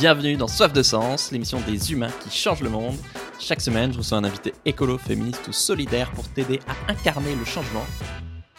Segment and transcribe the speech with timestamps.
[0.00, 2.96] Bienvenue dans Soif de Sens, l'émission des humains qui changent le monde.
[3.38, 7.44] Chaque semaine, je reçois un invité écolo, féministe ou solidaire pour t'aider à incarner le
[7.44, 7.84] changement.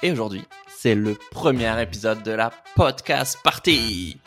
[0.04, 4.20] Et aujourd'hui, c'est le premier épisode de la podcast party.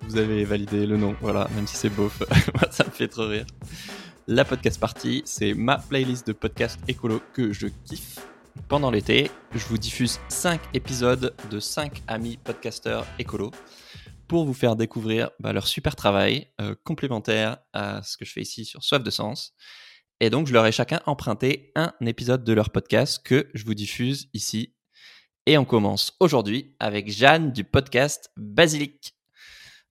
[0.00, 2.20] Vous avez validé le nom, voilà, même si c'est beauf,
[2.72, 3.46] ça me fait trop rire.
[4.26, 8.18] La podcast party, c'est ma playlist de podcasts écolo que je kiffe.
[8.66, 13.52] Pendant l'été, je vous diffuse 5 épisodes de 5 amis podcasteurs écolo
[14.30, 18.42] pour vous faire découvrir bah, leur super travail euh, complémentaire à ce que je fais
[18.42, 19.56] ici sur Soif de Sens.
[20.20, 23.74] Et donc, je leur ai chacun emprunté un épisode de leur podcast que je vous
[23.74, 24.76] diffuse ici.
[25.46, 29.16] Et on commence aujourd'hui avec Jeanne du podcast Basilic.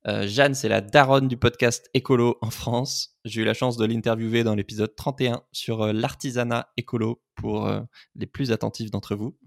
[0.07, 3.19] Euh, Jeanne, c'est la daronne du podcast écolo en France.
[3.25, 7.69] J'ai eu la chance de l'interviewer dans l'épisode 31 sur euh, l'artisanat écolo pour
[8.15, 9.37] les plus attentifs d'entre vous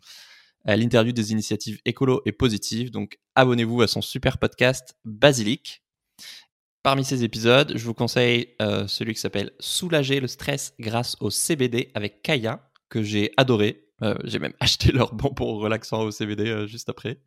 [0.64, 2.90] à l'interview des initiatives écolo et positives.
[2.90, 5.82] Donc abonnez-vous à son super podcast Basilic.
[6.82, 11.30] Parmi ces épisodes, je vous conseille euh, celui qui s'appelle Soulager le stress grâce au
[11.30, 13.86] CBD avec Kaya, que j'ai adoré.
[14.02, 17.20] Euh, j'ai même acheté leur bon pour relaxant au CBD euh, juste après.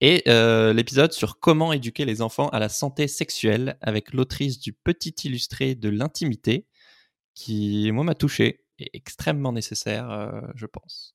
[0.00, 5.14] Et l'épisode sur comment éduquer les enfants à la santé sexuelle avec l'autrice du Petit
[5.24, 6.66] illustré de l'intimité,
[7.34, 11.14] qui, moi, m'a touché et extrêmement nécessaire, je pense.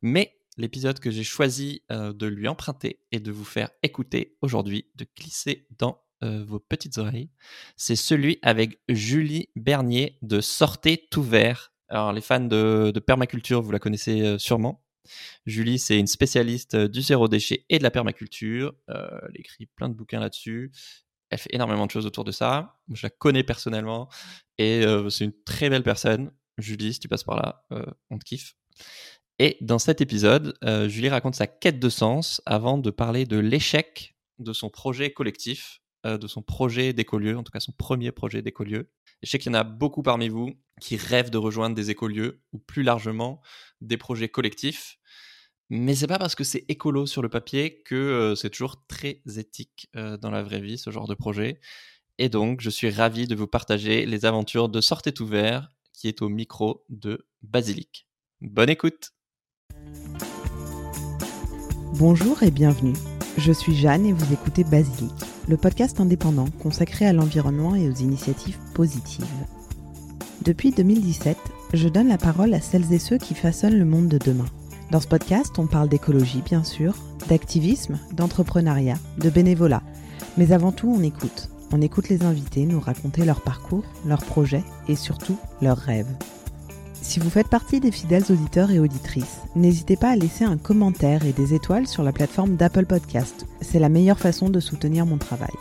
[0.00, 4.86] Mais l'épisode que j'ai choisi euh, de lui emprunter et de vous faire écouter aujourd'hui,
[4.94, 7.30] de glisser dans euh, vos petites oreilles,
[7.76, 11.72] c'est celui avec Julie Bernier de Sortez tout vert.
[11.88, 14.84] Alors les fans de, permaculture, vous la connaissez euh, sûrement.
[15.44, 18.74] Julie, c'est une spécialiste du zéro déchet et de la permaculture.
[18.88, 20.72] elle écrit plein de bouquins là-dessus.
[21.28, 22.78] Elle fait énormément de choses autour de ça.
[22.90, 24.08] Je la connais personnellement
[24.56, 26.32] et c'est une très belle personne.
[26.56, 27.66] Julie, si tu passes par là,
[28.08, 28.56] on te kiffe.
[29.38, 33.38] Et dans cet épisode, euh, Julie raconte sa quête de sens avant de parler de
[33.38, 38.12] l'échec de son projet collectif, euh, de son projet d'écolieu, en tout cas son premier
[38.12, 38.90] projet d'écolieu.
[39.22, 42.42] Je sais qu'il y en a beaucoup parmi vous qui rêvent de rejoindre des écolieux
[42.52, 43.40] ou plus largement
[43.80, 44.98] des projets collectifs.
[45.68, 49.22] Mais c'est pas parce que c'est écolo sur le papier que euh, c'est toujours très
[49.36, 51.60] éthique dans la vraie vie, ce genre de projet.
[52.18, 56.22] Et donc, je suis ravi de vous partager les aventures de Sortez ouvert, qui est
[56.22, 58.06] au micro de Basilic.
[58.40, 59.13] Bonne écoute!
[61.96, 62.94] Bonjour et bienvenue.
[63.38, 65.12] Je suis Jeanne et vous écoutez Basilic,
[65.46, 69.24] le podcast indépendant consacré à l'environnement et aux initiatives positives.
[70.42, 71.36] Depuis 2017,
[71.72, 74.46] je donne la parole à celles et ceux qui façonnent le monde de demain.
[74.90, 76.96] Dans ce podcast, on parle d'écologie, bien sûr,
[77.28, 79.84] d'activisme, d'entrepreneuriat, de bénévolat.
[80.36, 81.48] Mais avant tout, on écoute.
[81.72, 86.10] On écoute les invités nous raconter leur parcours, leurs projets et surtout leurs rêves.
[87.04, 91.26] Si vous faites partie des fidèles auditeurs et auditrices, n'hésitez pas à laisser un commentaire
[91.26, 93.46] et des étoiles sur la plateforme d'Apple Podcast.
[93.60, 95.52] C'est la meilleure façon de soutenir mon travail.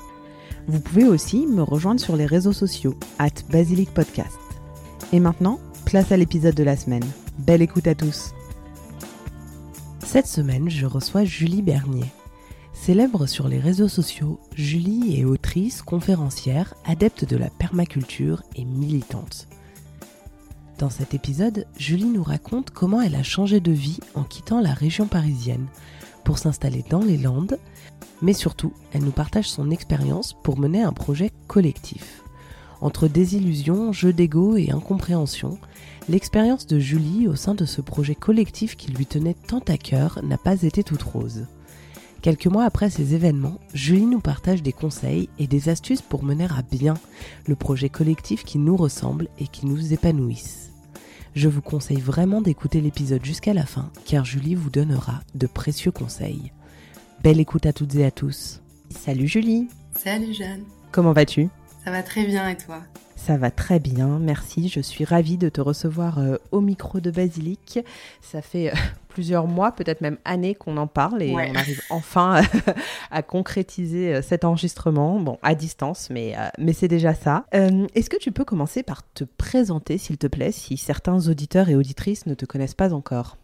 [0.67, 4.39] Vous pouvez aussi me rejoindre sur les réseaux sociaux, at Basilic Podcast.
[5.11, 7.05] Et maintenant, place à l'épisode de la semaine.
[7.37, 8.33] Belle écoute à tous.
[9.99, 12.05] Cette semaine, je reçois Julie Bernier.
[12.71, 19.49] Célèbre sur les réseaux sociaux, Julie est autrice, conférencière, adepte de la permaculture et militante.
[20.83, 24.73] Dans cet épisode, Julie nous raconte comment elle a changé de vie en quittant la
[24.73, 25.67] région parisienne
[26.25, 27.57] pour s'installer dans les Landes,
[28.21, 32.21] mais surtout, elle nous partage son expérience pour mener un projet collectif.
[32.81, 35.57] Entre désillusion, jeu d'ego et incompréhension,
[36.09, 40.19] l'expérience de Julie au sein de ce projet collectif qui lui tenait tant à cœur
[40.21, 41.45] n'a pas été toute rose.
[42.21, 46.43] Quelques mois après ces événements, Julie nous partage des conseils et des astuces pour mener
[46.43, 46.95] à bien
[47.47, 50.72] le projet collectif qui nous ressemble et qui nous épanouisse.
[51.35, 55.91] Je vous conseille vraiment d'écouter l'épisode jusqu'à la fin, car Julie vous donnera de précieux
[55.91, 56.51] conseils.
[57.23, 58.61] Belle écoute à toutes et à tous.
[58.91, 59.67] Salut Julie.
[59.97, 60.63] Salut Jeanne.
[60.91, 61.49] Comment vas-tu?
[61.83, 62.81] Ça va très bien et toi?
[63.25, 64.67] Ça va très bien, merci.
[64.67, 67.79] Je suis ravie de te recevoir euh, au micro de Basilic.
[68.21, 68.75] Ça fait euh,
[69.07, 72.41] plusieurs mois, peut-être même années qu'on en parle et on arrive enfin
[73.11, 75.21] à concrétiser euh, cet enregistrement.
[75.21, 77.45] Bon, à distance, mais, mais c'est déjà ça.
[77.53, 81.75] Est-ce que tu peux commencer par te présenter, s'il te plaît, si certains auditeurs et
[81.75, 83.37] auditrices ne te connaissent pas encore?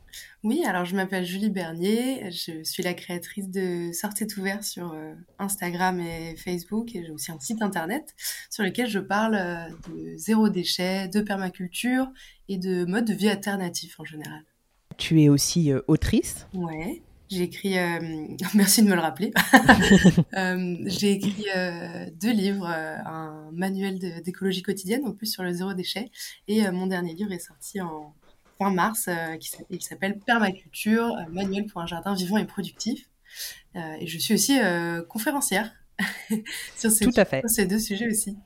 [0.43, 5.13] Oui, alors je m'appelle Julie Bernier, je suis la créatrice de Sortez ouvert sur euh,
[5.37, 8.15] Instagram et Facebook et j'ai aussi un site internet
[8.49, 12.07] sur lequel je parle euh, de zéro déchet, de permaculture
[12.47, 14.43] et de mode de vie alternatif en général.
[14.97, 16.47] Tu es aussi euh, autrice?
[16.53, 17.01] Ouais.
[17.29, 17.75] J'ai écrit,
[18.55, 19.31] merci de me le rappeler,
[20.87, 21.45] j'ai écrit
[22.19, 26.09] deux livres, un manuel d'écologie quotidienne, en plus sur le zéro déchet,
[26.47, 28.15] et mon dernier livre est sorti en
[28.59, 33.09] fin mars, euh, qui il s'appelle Permaculture, euh, manuel pour un jardin vivant et productif.
[33.75, 34.59] Euh, et je suis aussi
[35.07, 35.71] conférencière
[36.75, 37.39] sur, ces, Tout à fait.
[37.39, 38.37] sur ces deux sujets aussi.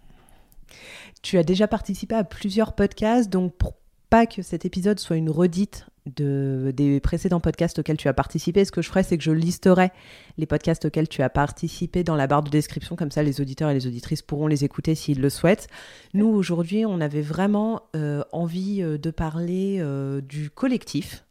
[1.22, 3.76] Tu as déjà participé à plusieurs podcasts, donc pour
[4.14, 8.64] pas que cet épisode soit une redite de, des précédents podcasts auxquels tu as participé,
[8.64, 9.90] ce que je ferai, c'est que je listerai
[10.38, 13.72] les podcasts auxquels tu as participé dans la barre de description, comme ça les auditeurs
[13.72, 15.68] et les auditrices pourront les écouter s'ils le souhaitent.
[16.14, 21.26] Nous, aujourd'hui, on avait vraiment euh, envie euh, de parler euh, du collectif,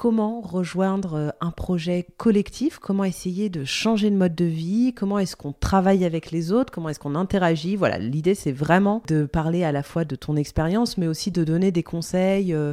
[0.00, 5.18] comment rejoindre euh, un projet collectif, comment essayer de changer de mode de vie, comment
[5.18, 7.76] est-ce qu'on travaille avec les autres, comment est-ce qu'on interagit?
[7.76, 11.44] Voilà, l'idée c'est vraiment de parler à la fois de ton expérience, mais aussi de
[11.44, 12.72] donner des conseils euh,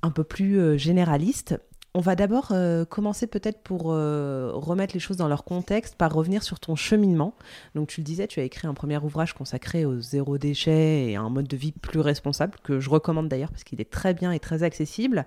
[0.00, 1.54] un peu plus euh, généralistes
[1.96, 6.12] on va d'abord euh, commencer peut-être pour euh, remettre les choses dans leur contexte par
[6.12, 7.34] revenir sur ton cheminement.
[7.76, 11.16] Donc tu le disais, tu as écrit un premier ouvrage consacré au zéro déchet et
[11.16, 14.12] à un mode de vie plus responsable que je recommande d'ailleurs parce qu'il est très
[14.12, 15.24] bien et très accessible.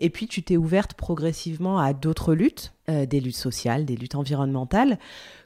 [0.00, 4.16] Et puis tu t'es ouverte progressivement à d'autres luttes, euh, des luttes sociales, des luttes
[4.16, 4.98] environnementales.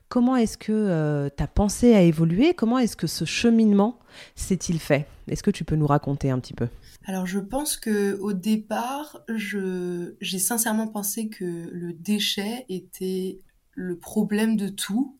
[0.09, 2.53] Comment est-ce que ta pensée a évolué?
[2.53, 3.99] Comment est-ce que ce cheminement
[4.35, 5.07] s'est-il fait?
[5.27, 6.69] Est-ce que tu peux nous raconter un petit peu?
[7.05, 13.41] Alors je pense que au départ, j'ai sincèrement pensé que le déchet était
[13.73, 15.19] le problème de tout.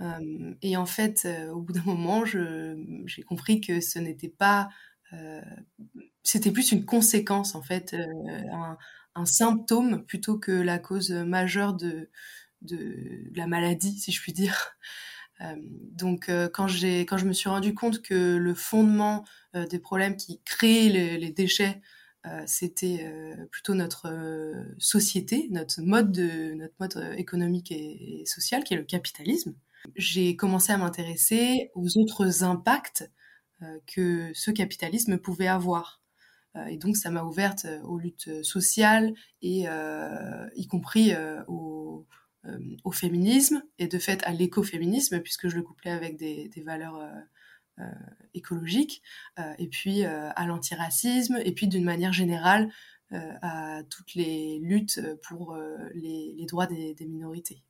[0.00, 4.70] Euh, et en fait, euh, au bout d'un moment, j'ai compris que ce n'était pas,
[5.12, 5.42] euh,
[6.22, 7.94] c'était plus une conséquence en fait,
[8.52, 8.78] un,
[9.26, 12.08] symptôme plutôt que la cause majeure de
[13.34, 14.78] la maladie, si je puis dire.
[15.42, 19.66] Euh, donc euh, quand j'ai quand je me suis rendu compte que le fondement euh,
[19.66, 21.80] des problèmes qui créent les, déchets
[22.44, 23.10] c'était
[23.50, 24.12] plutôt notre
[24.76, 29.54] société, notre mode de notre mode économique et, social qui est le capitalisme.
[29.96, 33.10] J'ai commencé à m'intéresser aux autres impacts
[33.86, 36.02] que ce capitalisme pouvait avoir.
[36.68, 39.64] et donc ça m'a ouverte aux luttes sociales et
[40.56, 41.14] y compris
[41.48, 42.19] aux euh,
[42.84, 47.10] au féminisme et de fait à l'écoféminisme, puisque je le couplais avec des, valeurs euh,
[47.80, 47.90] euh
[48.32, 49.02] écologiques,
[49.38, 52.70] euh, et puis à l'antiracisme, et puis d'une manière générale
[53.12, 55.58] à toutes les luttes pour
[55.94, 57.64] les, droits des, minorités.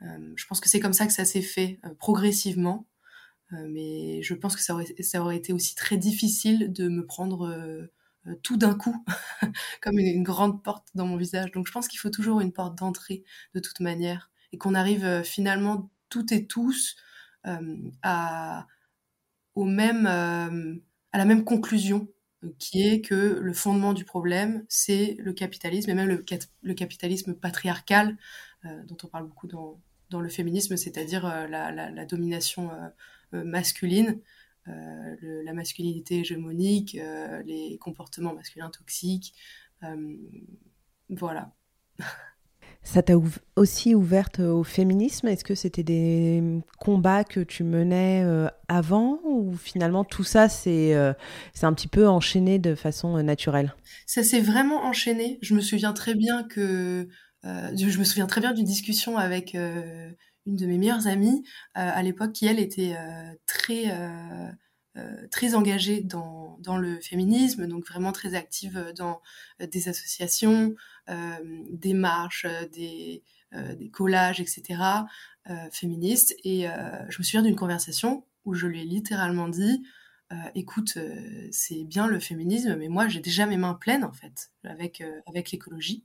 [0.00, 2.86] je pense que c'est comme ça que ça s'est fait progressivement,
[3.68, 4.74] mais je pense que ça
[5.20, 7.86] aurait, été aussi très difficile de me prendre euh,
[8.42, 9.04] tout d'un coup,
[9.80, 11.50] comme une, grande porte dans mon visage.
[11.52, 13.24] Donc je pense qu'il faut toujours une porte d'entrée
[13.54, 16.96] de toute manière et qu'on arrive euh, finalement toutes et tous
[17.46, 18.66] euh, à,
[19.56, 22.08] la même conclusion
[22.58, 28.16] qui est que le fondement du problème, c'est le capitalisme, et même le, capitalisme patriarcal,
[28.64, 29.80] dont on parle beaucoup dans,
[30.20, 32.70] le féminisme, c'est-à-dire la, domination
[33.32, 34.22] masculine, euh,
[34.66, 39.34] le, la masculinité hégémonique, euh, les comportements masculins toxiques.
[39.82, 40.16] Euh,
[41.08, 41.52] voilà.
[42.84, 43.14] Ça t'a
[43.54, 45.28] aussi ouverte au féminisme?
[45.28, 46.42] Est-ce que c'était des
[46.80, 48.26] combats que tu menais
[48.66, 49.20] avant?
[49.22, 50.92] Ou finalement tout ça c'est
[51.54, 53.72] c'est un petit peu enchaîné de façon naturelle?
[54.04, 55.38] Ça s'est vraiment enchaîné.
[55.42, 57.08] Je me souviens très bien que
[57.44, 59.56] je me souviens très bien d'une discussion avec
[60.46, 61.44] une de mes meilleures amies
[61.76, 67.66] euh, à l'époque qui elle était euh, très euh, très engagée dans, dans le féminisme,
[67.66, 69.22] donc vraiment très active dans
[69.58, 70.74] des associations,
[71.70, 73.22] des marches, des,
[73.52, 74.82] des collages, etc.
[75.70, 76.34] féministes.
[76.44, 76.66] Et
[77.08, 79.82] je me souviens d'une conversation où je lui ai littéralement dit
[80.54, 80.98] écoute,
[81.52, 85.52] c'est bien le féminisme, mais moi j'ai déjà mes mains pleines en fait avec avec
[85.52, 86.04] l'écologie.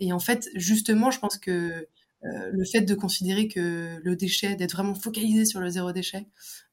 [0.00, 1.88] et en fait, justement, je pense que
[2.24, 6.26] euh, le fait de considérer que le déchet, d'être vraiment focalisé sur le zéro déchet,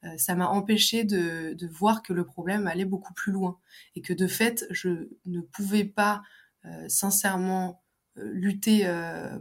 [0.04, 3.60] euh, ça m'a empêché de, voir que le problème allait beaucoup plus loin.
[3.96, 6.22] Et que de fait, je ne pouvais pas
[6.66, 7.84] euh, sincèrement
[8.16, 8.86] lutter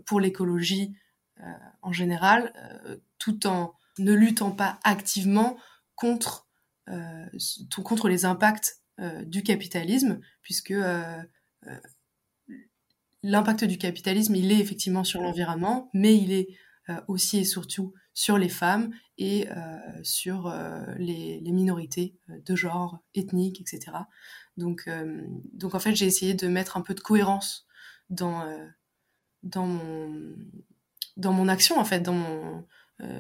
[0.07, 0.95] pour l'écologie
[1.83, 2.53] en général,
[3.19, 5.59] tout en ne luttant pas activement
[5.97, 6.49] contre,
[7.85, 8.81] contre les impacts
[9.27, 10.73] du capitalisme, puisque
[13.23, 16.49] l'impact du capitalisme, il est effectivement sur l'environnement, mais il est
[16.89, 22.99] euh, aussi et surtout sur les femmes et euh, sur euh, les, minorités de genre,
[23.15, 23.97] ethniques, etc.
[24.57, 24.89] Donc,
[25.53, 27.67] donc en fait, j'ai essayé de mettre un peu de cohérence
[28.11, 28.45] dans,
[29.43, 30.35] dans, mon,
[31.17, 32.67] dans mon action, en fait, dans mon,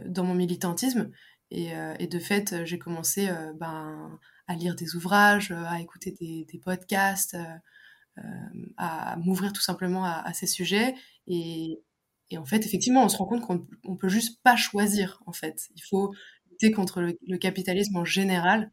[0.05, 1.11] dans mon militantisme.
[1.51, 1.73] Et,
[2.07, 7.37] de fait, j'ai commencé ben, à lire des ouvrages, à écouter des, podcasts,
[8.77, 10.95] à m'ouvrir tout simplement à, ces sujets.
[11.27, 11.83] Et,
[12.37, 15.69] en fait, effectivement, on se rend compte qu'on ne peut juste pas choisir, en fait.
[15.75, 16.13] Il faut
[16.51, 18.71] lutter contre le, capitalisme en général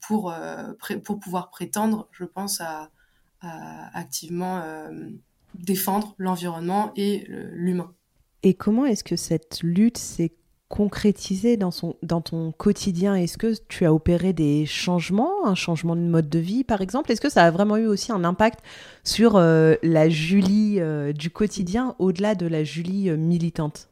[0.00, 0.72] pour, euh,
[1.04, 2.90] pour pouvoir prétendre, je pense, à,
[3.40, 5.10] activement euh,
[5.54, 7.94] défendre l'environnement et l'humain.
[8.42, 10.32] Et comment est-ce que cette lutte s'est
[10.68, 13.14] concrétisé dans, son, dans ton quotidien?
[13.14, 17.10] Est-ce que tu as opéré des changements, un changement de mode de vie par exemple?
[17.10, 18.60] Est-ce que ça a vraiment eu aussi un impact
[19.02, 23.88] sur euh, la Julie euh, du quotidien au-delà de la Julie euh, militante?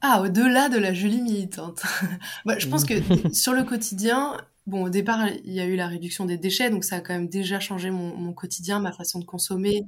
[0.00, 1.82] Ah, au-delà de la Julie militante.
[2.44, 2.94] bah, je pense que
[3.32, 6.82] sur le quotidien, bon, au départ, il y a eu la réduction des déchets, donc
[6.82, 9.86] ça a quand même déjà changé mon, mon quotidien, ma façon de consommer,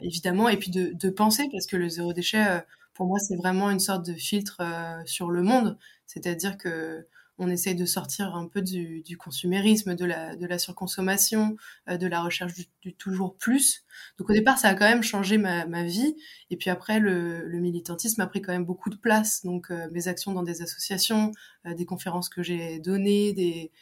[0.00, 2.62] évidemment, et puis de, de, penser, parce que le zéro déchet
[2.94, 5.76] pour moi, c'est vraiment une sorte de filtre euh, sur le monde.
[6.06, 11.56] C'est-à-dire que on essaye de sortir un peu du, consumérisme, de la, surconsommation,
[11.90, 13.84] euh, de la recherche du, toujours plus.
[14.18, 16.14] Donc au départ, ça a quand même changé ma, vie.
[16.50, 19.44] Et puis après, le, militantisme a pris quand même beaucoup de place.
[19.44, 21.32] Donc euh, mes actions dans des associations,
[21.64, 23.72] des conférences que j'ai données, des,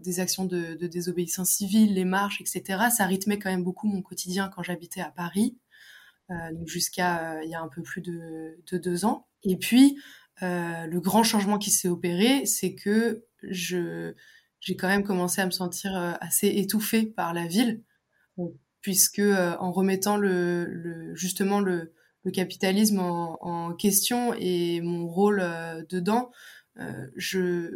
[0.00, 2.84] des actions de, de, désobéissance civile, les marches, etc.
[2.90, 5.58] Ça rythmait quand même beaucoup mon quotidien quand j'habitais à Paris.
[6.32, 9.26] Euh, jusqu'à euh, il y a un peu plus de, de deux ans.
[9.42, 9.98] Et puis,
[10.42, 14.14] euh, le grand changement qui s'est opéré, c'est que je
[14.60, 17.82] j'ai quand même commencé à me sentir assez étouffée par la ville,
[18.80, 20.22] puisque en remettant
[21.16, 21.92] justement le,
[22.32, 25.44] capitalisme en, question et mon rôle
[25.88, 26.30] dedans,
[27.16, 27.70] j'ai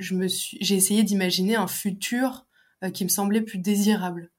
[0.00, 2.48] essayé d'imaginer un futur
[2.92, 4.32] qui me semblait plus désirable.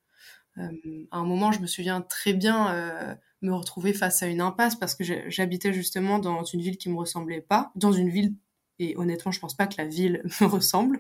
[0.58, 4.42] Euh, à un moment, je me souviens très bien euh, me retrouver face à une
[4.42, 8.34] impasse parce que j'habitais justement dans une ville qui me ressemblait pas, dans une ville
[8.80, 11.00] et honnêtement, je pense pas que la ville me ressemble.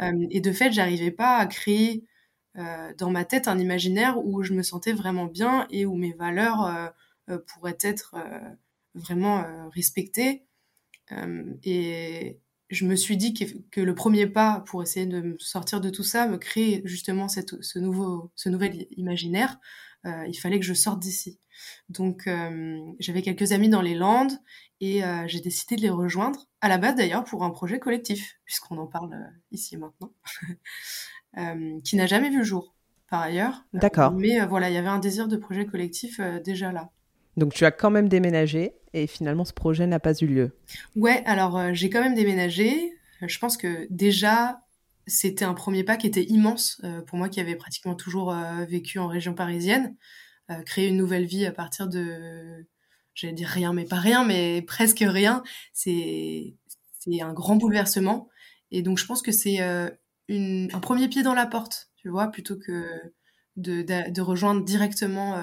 [0.00, 2.04] Euh, et de fait, j'arrivais pas à créer
[2.98, 6.92] dans ma tête un imaginaire où je me sentais vraiment bien et où mes valeurs
[7.46, 8.14] pourraient être
[8.94, 10.44] vraiment respectées.
[11.64, 12.41] et,
[12.72, 15.90] je me suis dit que, que, le premier pas pour essayer de me sortir de
[15.90, 19.58] tout ça, me créer justement cette, ce, nouveau, ce nouvel imaginaire,
[20.06, 21.38] euh, il fallait que je sorte d'ici.
[21.90, 24.32] Donc euh, j'avais quelques amis dans les Landes
[24.80, 28.38] et euh, j'ai décidé de les rejoindre, à la base d'ailleurs pour un projet collectif,
[28.46, 29.16] puisqu'on en parle
[29.50, 30.12] ici maintenant,
[31.84, 32.74] qui n'a jamais vu le jour
[33.08, 33.66] par ailleurs.
[33.74, 34.12] D'accord.
[34.12, 36.90] mais voilà, il y avait un désir de projet collectif déjà là.
[37.36, 40.56] Donc tu as quand même déménagé et finalement ce projet n'a pas eu lieu.
[40.96, 42.92] Ouais, alors euh, j'ai quand même déménagé.
[43.20, 44.60] Je pense que déjà
[45.06, 48.64] c'était un premier pas qui était immense euh, pour moi qui avait pratiquement toujours euh,
[48.64, 49.96] vécu en région parisienne.
[50.66, 52.66] Créer une nouvelle vie à partir de,
[53.14, 56.56] j'allais dire rien mais pas rien, mais presque rien, c'est
[56.98, 58.28] c'est un grand bouleversement.
[58.70, 62.58] Et donc je pense que c'est un premier pied dans la porte, tu vois, plutôt
[62.58, 62.86] que
[63.56, 65.42] de, de rejoindre directement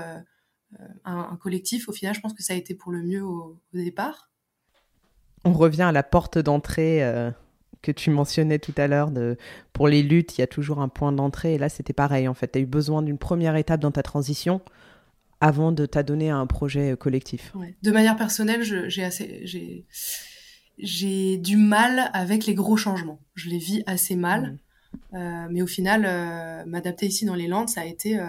[1.05, 1.89] un, un, collectif.
[1.89, 4.29] Au final, je pense que ça a été pour le mieux au, au départ.
[5.45, 7.31] On revient à la porte d'entrée euh,
[7.81, 9.11] que tu mentionnais tout à l'heure.
[9.11, 9.37] De...
[9.73, 11.55] Pour les luttes, il y a toujours un point d'entrée.
[11.55, 12.51] Et là, c'était pareil, en fait.
[12.51, 14.61] Tu as eu besoin d'une première étape dans ta transition
[15.41, 17.53] avant de t'adonner à un projet collectif.
[17.55, 17.75] Ouais.
[17.81, 19.41] De manière personnelle, j'ai assez...
[19.45, 19.85] J'ai...
[20.81, 23.19] J'ai du mal avec les gros changements.
[23.35, 24.53] Je les vis assez mal.
[24.53, 24.57] Mmh.
[25.13, 28.25] Euh, mais au final, euh, m'adapter ici dans les Landes, ça a été euh,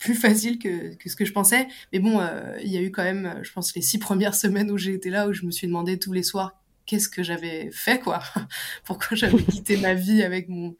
[0.00, 1.68] plus facile que, que, ce que je pensais.
[1.92, 4.70] Mais bon, euh, il y a eu quand même, je pense, les six premières semaines
[4.72, 7.70] où j'ai été là, où je me suis demandé tous les soirs qu'est-ce que j'avais
[7.70, 8.20] fait, quoi?
[8.84, 10.76] Pourquoi j'avais quitté ma vie avec mon,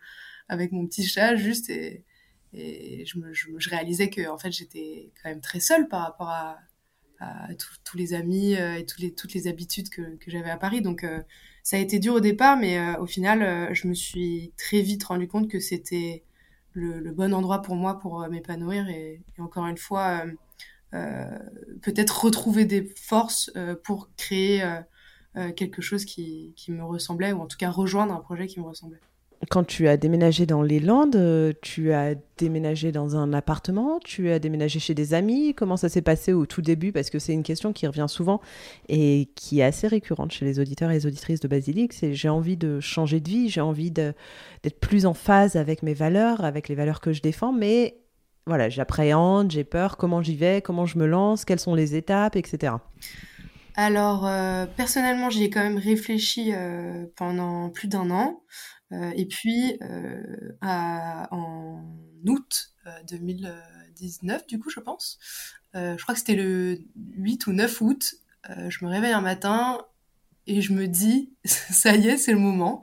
[0.48, 1.70] avec mon petit chat, juste.
[1.70, 2.04] Et,
[2.52, 6.02] et je, me, je, je réalisais que, en fait, j'étais quand même très seule par
[6.02, 6.58] rapport à,
[7.20, 7.48] à
[7.84, 10.82] tous les amis euh, et toutes les, toutes les habitudes que, que j'avais à Paris.
[10.82, 11.20] Donc, euh,
[11.62, 14.80] ça a été dur au départ, mais euh, au final, euh, je me suis très
[14.80, 16.24] vite rendu compte que c'était
[16.72, 20.32] le, bon endroit pour moi pour euh, m'épanouir et, et, encore une fois euh,
[20.94, 21.38] euh,
[21.82, 23.52] peut-être retrouver des forces
[23.84, 24.64] pour créer
[25.56, 28.64] quelque chose qui, qui, me ressemblait ou en tout cas rejoindre un projet qui me
[28.64, 28.98] ressemblait.
[29.48, 34.38] Quand tu as déménagé dans les Landes, tu as déménagé dans un appartement, tu as
[34.38, 35.54] déménagé chez des amis.
[35.54, 36.92] Comment ça s'est passé au tout début?
[36.92, 38.42] Parce que c'est une question qui revient souvent
[38.90, 41.94] et qui est assez récurrente chez les auditeurs et les auditrices de Basilique.
[42.12, 46.44] J'ai envie de changer de vie, j'ai envie d'être plus en phase avec mes valeurs,
[46.44, 47.96] avec les valeurs que je défends, mais
[48.46, 52.36] voilà, j'appréhende, j'ai peur, comment j'y vais, comment je me lance, quelles sont les étapes,
[52.36, 52.74] etc.
[53.76, 58.42] Alors, euh, personnellement, j'y ai quand même réfléchi euh, pendant plus d'un an.
[58.92, 61.84] Euh, et puis, euh, à, en
[62.26, 62.74] août
[63.08, 65.18] 2019, du coup, je pense,
[65.76, 66.80] euh, je crois que c'était le
[67.16, 68.14] 8 ou 9 août,
[68.48, 69.78] je me réveille un matin
[70.46, 72.82] et je me dis, ça y est, c'est le moment.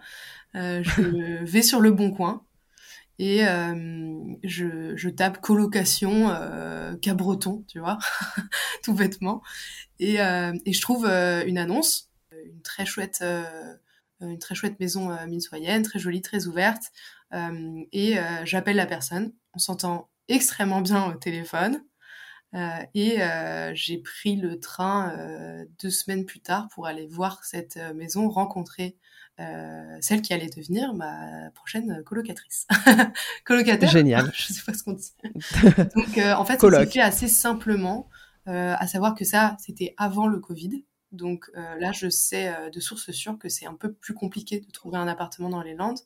[0.54, 2.48] je vais sur le bon coin
[3.20, 7.98] et euh, je, je, tape colocation euh, cabreton, tu vois,
[8.84, 9.42] tout bêtement,
[10.00, 13.74] et, euh, et, je trouve une annonce, une très chouette euh,
[14.22, 16.92] une très chouette maison euh, minoyenne, très jolie, très ouverte.
[17.34, 19.34] Euh, et j'appelle la personne.
[19.54, 21.82] On s'entend extrêmement bien au téléphone.
[22.94, 23.20] et
[23.74, 25.14] j'ai pris le train
[25.80, 28.98] deux semaines plus tard pour aller voir cette maison, rencontrer
[30.00, 32.66] celle qui allait devenir ma prochaine colocatrice.
[33.46, 33.90] Colocataire.
[33.90, 34.32] Génial.
[34.36, 35.14] Je sais pas ce qu'on dit.
[35.96, 38.10] Donc, en fait, ça s'est fait assez simplement,
[38.46, 40.86] à savoir que ça, c'était avant le Covid.
[41.12, 44.98] Donc là, je sais de source sûre que c'est un peu plus compliqué de trouver
[44.98, 46.00] un appartement dans les Landes.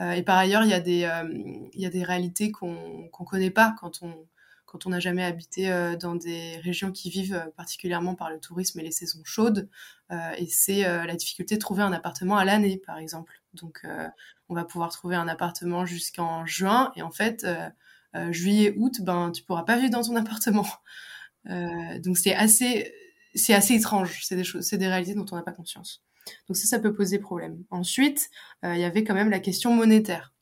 [0.00, 4.26] et par ailleurs, il y a des, réalités qu'on qu'on connaît pas quand on
[4.68, 8.38] quand on n'a jamais habité euh, dans des régions qui vivent euh, particulièrement par le
[8.38, 9.68] tourisme et les saisons chaudes.
[10.12, 13.32] Euh, et c'est la difficulté de trouver un appartement à l'année, par exemple.
[13.54, 13.86] Donc,
[14.48, 16.92] on va pouvoir trouver un appartement jusqu'en juin.
[16.96, 17.46] Et en fait,
[18.30, 20.66] juillet, août, ben, tu pourras pas vivre dans ton appartement.
[21.44, 22.92] donc, c'est assez,
[23.34, 24.20] c'est assez étrange.
[24.22, 26.02] C'est des choses, c'est des réalités dont on n'a pas conscience.
[26.48, 27.62] Donc ça, ça peut poser problème.
[27.70, 28.30] Ensuite,
[28.62, 30.34] il y avait quand même la question monétaire.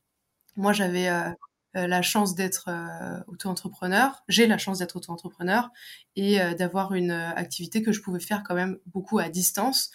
[0.57, 1.09] Moi, j'avais
[1.76, 5.71] euh, la chance d'être euh, auto-entrepreneur, j'ai la chance d'être auto-entrepreneur
[6.14, 9.90] et euh, d'avoir une activité que je pouvais faire quand même beaucoup à distance,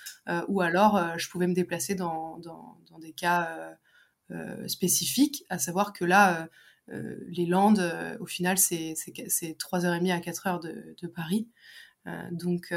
[0.48, 3.77] ou alors je pouvais me déplacer dans, dans, des cas
[4.67, 6.48] spécifiques, à savoir que là,
[6.88, 11.50] les Landes, au final, c'est 3h30 à 4h de, de Paris.
[12.31, 12.74] Donc,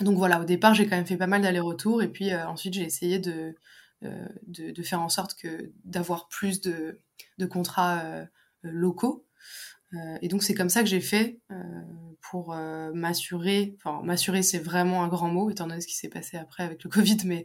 [0.00, 2.82] donc voilà, au départ, j'ai quand même fait pas mal d'allers-retours, et puis ensuite, j'ai
[2.82, 3.54] essayé de,
[4.04, 5.36] euh, faire en sorte
[5.84, 6.98] d'avoir plus de,
[7.50, 8.24] contrats euh,
[8.62, 9.26] locaux.
[9.94, 11.38] Euh, et donc c'est comme ça que j'ai fait
[12.30, 12.54] pour
[12.94, 16.62] m'assurer, enfin m'assurer c'est vraiment un grand mot étant donné ce qui s'est passé après
[16.62, 17.44] avec le Covid, mais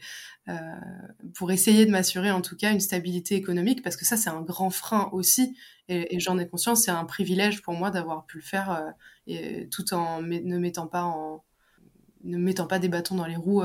[1.33, 4.41] pour essayer de m'assurer en tout cas une stabilité économique parce que ça c'est un
[4.41, 5.57] grand frein aussi
[5.89, 8.93] et, j'en ai conscience, c'est un privilège pour moi d'avoir pu le faire
[9.71, 11.43] tout en ne mettant pas en
[12.23, 13.63] ne mettant pas des bâtons dans les roues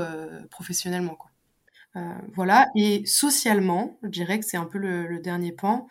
[0.51, 1.31] professionnellement quoi.
[1.97, 2.01] Euh,
[2.35, 2.69] voilà.
[2.77, 5.89] Et socialement, je dirais que c'est un peu le, dernier pan.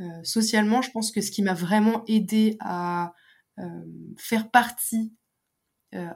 [0.00, 3.14] Euh, socialement, je pense que ce qui m'a vraiment aidé à
[3.58, 3.64] euh,
[4.16, 5.12] faire partie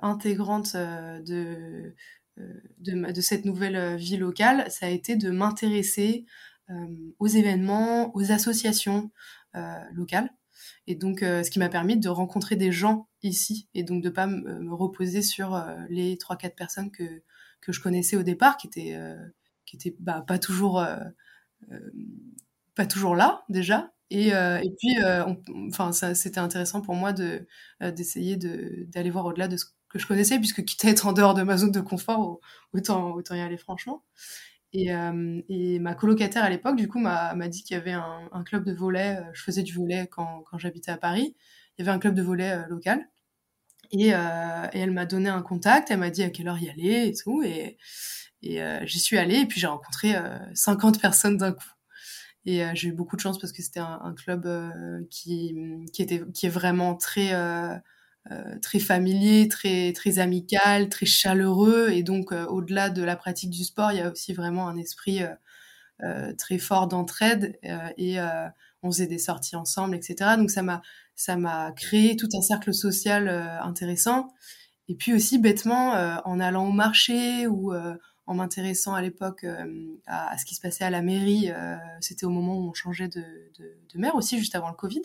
[0.03, 1.97] intégrante de,
[2.79, 6.27] de, cette nouvelle vie locale, ça a été de m'intéresser
[7.19, 9.11] aux événements, aux associations
[9.91, 10.31] locales.
[10.87, 14.29] Et donc, ce qui m'a permis de rencontrer des gens ici et donc de pas
[14.29, 17.25] me reposer sur les 3-4 personnes que,
[17.65, 19.17] que je connaissais au départ, qui euh,
[19.73, 20.99] était bah, pas toujours, euh,
[21.73, 21.91] euh,
[22.75, 23.93] pas toujours là déjà.
[24.11, 24.97] Et, et puis,
[25.69, 27.47] enfin, c'était intéressant pour moi de
[27.81, 31.13] d'essayer de d'aller voir au-delà de ce que je connaissais, puisque quitte à être en
[31.13, 32.41] dehors de ma zone de confort,
[32.73, 34.05] autant y aller franchement.
[34.73, 34.91] Et,
[35.81, 39.21] ma colocataire à l'époque, du coup, m'a dit qu'il y avait un, club de volet.
[39.33, 41.35] Je faisais du volet quand, quand j'habitais à Paris.
[41.79, 43.09] Il y avait un club de volet local.
[43.93, 47.09] Euh, et, elle m'a donné un contact, elle m'a dit à quelle heure y aller
[47.09, 47.43] et tout.
[47.43, 47.79] Et,
[48.61, 50.15] euh, j'y suis allée et puis j'ai rencontré
[50.55, 51.65] 50 euh, personnes d'un coup.
[52.47, 54.47] Et j'ai eu beaucoup de chance parce que c'était un, club
[55.11, 55.57] qui,
[55.93, 57.33] qui, était, qui est vraiment très,
[58.61, 61.89] très familier, très, très amical, très chaleureux.
[61.91, 65.23] Et donc, au-delà de la pratique du sport, il y a aussi vraiment un esprit
[66.37, 67.59] très fort d'entraide.
[67.97, 68.19] et
[68.83, 70.37] on faisait des sorties ensemble, etc.
[70.37, 70.83] Donc, ça m'a
[71.17, 74.29] ça m'a créé tout un cercle social euh, intéressant.
[74.89, 77.95] Et puis aussi, bêtement, euh, en allant au marché ou euh,
[78.27, 79.45] en m'intéressant à l'époque
[80.07, 81.51] à, ce qui se passait à la mairie,
[82.01, 83.23] c'était au moment où on changeait de,
[83.95, 85.03] maire aussi, juste avant le Covid.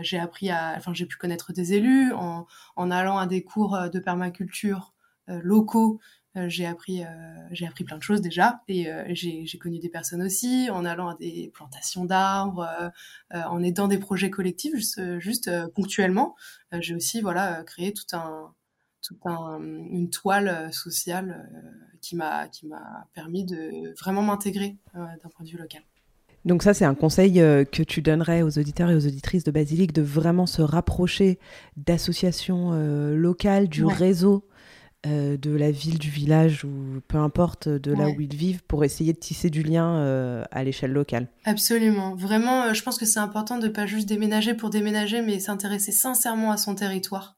[0.00, 3.98] j'ai appris à, enfin, j'ai pu connaître des élus en, allant à des cours de
[3.98, 4.94] permaculture
[5.26, 6.00] locaux.
[6.36, 10.22] Euh, j'ai appris, euh, appris plein de choses déjà et euh, j'ai connu des personnes
[10.22, 12.92] aussi en allant à des plantations d'arbres,
[13.32, 16.34] en aidant des projets collectifs juste, juste ponctuellement.
[16.80, 18.52] j'ai aussi voilà créé tout un,
[19.06, 21.48] toute un, une toile sociale
[22.00, 25.82] qui m'a qui m'a permis de vraiment m'intégrer d'un point de vue local.
[26.44, 29.92] Donc ça, c'est un conseil que tu donnerais aux auditeurs et aux auditrices de Basilique
[29.92, 31.40] de vraiment se rapprocher
[31.76, 32.70] d'associations
[33.14, 34.44] locales, du réseau
[35.06, 38.82] euh, de la ville, du village ou peu importe de là où ils vivent pour
[38.82, 41.28] essayer de tisser du lien euh, à l'échelle locale.
[41.44, 42.16] Absolument.
[42.16, 45.92] Vraiment, euh, je pense que c'est important de pas juste déménager pour déménager, mais s'intéresser
[45.92, 47.35] sincèrement à son territoire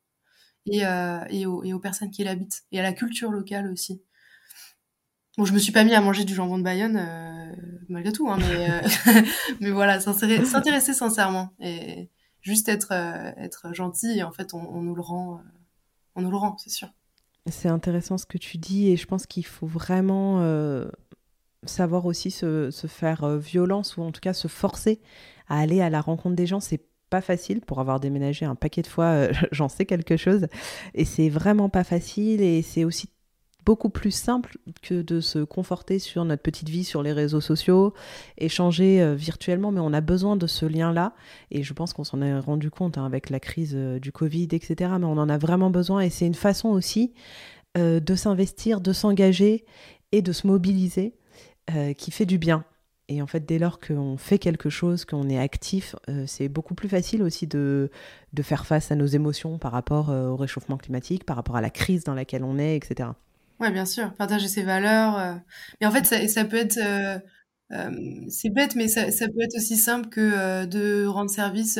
[0.72, 0.82] et,
[1.30, 4.02] et, aux, personnes qui l'habitent et à la culture locale aussi.
[5.36, 7.00] Bon, je me suis pas mis à manger du jambon de Bayonne
[7.88, 8.82] malgré tout, hein, mais,
[9.60, 12.92] mais voilà, s'intéresser sincèrement et juste être,
[13.72, 15.40] gentil et en fait on, nous le rend,
[16.14, 16.88] on nous le rend, c'est sûr.
[17.46, 20.88] C'est intéressant ce que tu dis et je pense qu'il faut vraiment euh,
[21.64, 25.00] savoir aussi se, faire euh, violence ou en tout cas se forcer
[25.48, 26.60] à aller à la rencontre des gens.
[27.08, 30.46] Pas facile pour avoir déménagé un paquet de fois, euh, j'en sais quelque chose.
[30.94, 33.08] Et c'est vraiment pas facile et c'est aussi
[33.64, 37.92] beaucoup plus simple que de se conforter sur notre petite vie sur les réseaux sociaux,
[38.38, 41.14] échanger euh, virtuellement, mais on a besoin de ce lien-là.
[41.50, 44.48] Et je pense qu'on s'en est rendu compte hein, avec la crise euh, du Covid,
[44.52, 44.92] etc.
[44.98, 47.12] Mais on en a vraiment besoin et c'est une façon aussi
[47.76, 49.64] de s'investir, de s'engager
[50.10, 51.14] et de se mobiliser
[51.96, 52.64] qui fait du bien.
[53.10, 56.74] Et en fait, dès lors qu'on fait quelque chose, qu'on est actif, euh, c'est beaucoup
[56.74, 57.90] plus facile aussi de,
[58.34, 61.62] de, faire face à nos émotions par rapport euh, au réchauffement climatique, par rapport à
[61.62, 63.10] la crise dans laquelle on est, etc.
[63.60, 65.18] Oui, bien sûr, partager ses valeurs.
[65.18, 65.34] Euh.
[65.80, 66.78] Mais en fait, ça, ça peut être...
[68.28, 71.78] c'est bête, mais ça, ça, peut être aussi simple que de rendre service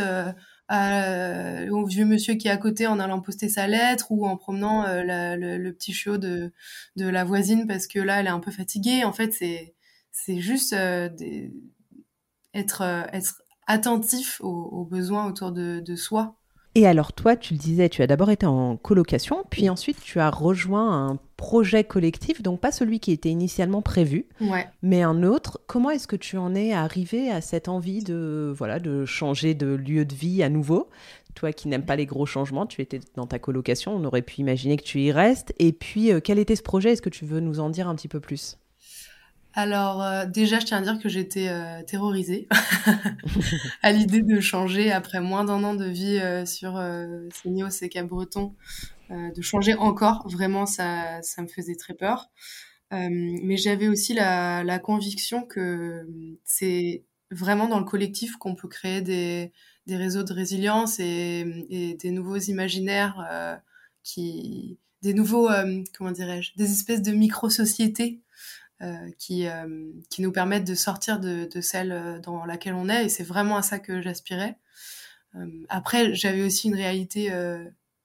[0.71, 4.87] au vieux monsieur qui est à côté en allant poster sa lettre ou en promenant
[4.87, 6.53] le, le, petit chiot de,
[6.97, 9.05] de la voisine parce que là, elle est un peu fatiguée.
[9.05, 9.75] En fait, c'est
[10.13, 11.09] c'est juste euh,
[12.55, 16.35] être, euh, être attentif aux, besoins autour de, soi.
[16.75, 20.21] Et alors toi, tu le disais, tu as d'abord été en colocation, puis ensuite tu
[20.21, 24.27] as rejoint un projet collectif, donc pas celui qui était initialement prévu,
[24.83, 25.61] mais un autre.
[25.67, 29.67] Comment est-ce que tu en es arrivé à cette envie de voilà de changer de
[29.67, 30.89] lieu de vie à nouveau?
[31.35, 34.41] Toi qui n'aimes pas les gros changements, tu étais dans ta colocation, on aurait pu
[34.41, 35.53] imaginer que tu y restes.
[35.59, 36.93] Et puis euh, quel était ce projet?
[36.93, 38.57] Est-ce que tu veux nous en dire un petit peu plus?
[39.55, 42.49] Alors euh, déjà, je tiens à dire que j'étais euh, terrorisée
[43.83, 48.55] à l'idée de changer après moins d'un an de vie euh, sur euh, et Cap-Breton,
[49.11, 50.29] de changer encore.
[50.29, 52.31] Vraiment, ça, ça me faisait très peur.
[52.91, 56.07] mais j'avais aussi la, conviction que
[56.45, 59.53] c'est vraiment dans le collectif qu'on peut créer des,
[59.89, 63.61] réseaux de résilience et, et des nouveaux imaginaires
[64.03, 65.49] qui, des nouveaux,
[65.97, 68.21] comment dirais-je, des espèces de micro-sociétés
[69.19, 73.07] qui, euh, qui nous permettent de sortir de, celle euh, dans laquelle on est.
[73.07, 74.57] Et c'est vraiment à ça que j'aspirais.
[75.69, 77.31] après, j'avais aussi une réalité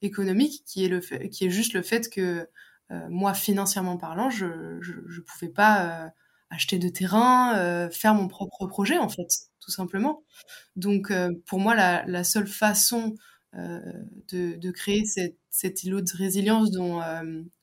[0.02, 2.48] économique qui est, le qui est juste le fait que
[3.10, 6.12] moi, financièrement parlant, je ne pouvais pas
[6.50, 9.28] acheter de terrain, faire mon propre projet, en fait,
[9.62, 10.24] tout simplement.
[10.76, 11.12] Donc,
[11.46, 13.16] pour moi, la, la seule façon
[13.54, 17.02] de, de, créer cette, cet îlot de résilience dont,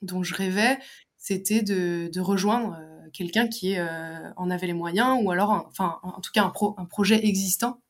[0.03, 0.79] dont je rêvais,
[1.19, 2.77] c'était de, de, rejoindre
[3.13, 6.85] quelqu'un qui euh, en avait les moyens ou alors, enfin, en tout cas, un, un
[6.85, 7.81] projet existant.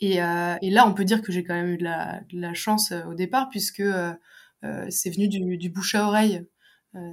[0.00, 2.92] Et, euh, et, là, on peut dire que j'ai quand même eu de la, chance
[2.92, 3.82] euh, au départ puisque
[4.88, 6.44] c'est venu du, bouche à oreille.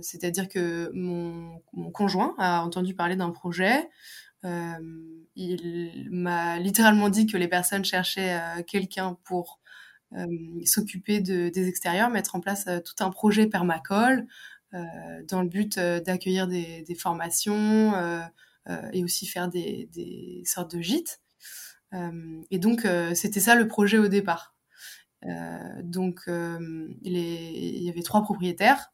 [0.01, 1.59] C'est-à-dire que mon,
[1.91, 3.89] conjoint a entendu parler d'un projet.
[4.43, 9.59] il m'a littéralement dit que les personnes cherchaient quelqu'un pour
[10.65, 14.25] s'occuper de, des extérieurs, mettre en place tout un projet permacole,
[15.27, 18.21] dans le but euh, d'accueillir des, formations euh,
[18.91, 21.21] et aussi faire des, sortes de gîtes.
[22.49, 24.55] et donc, c'était ça le projet au départ.
[25.83, 28.91] donc, il y avait trois propriétaires.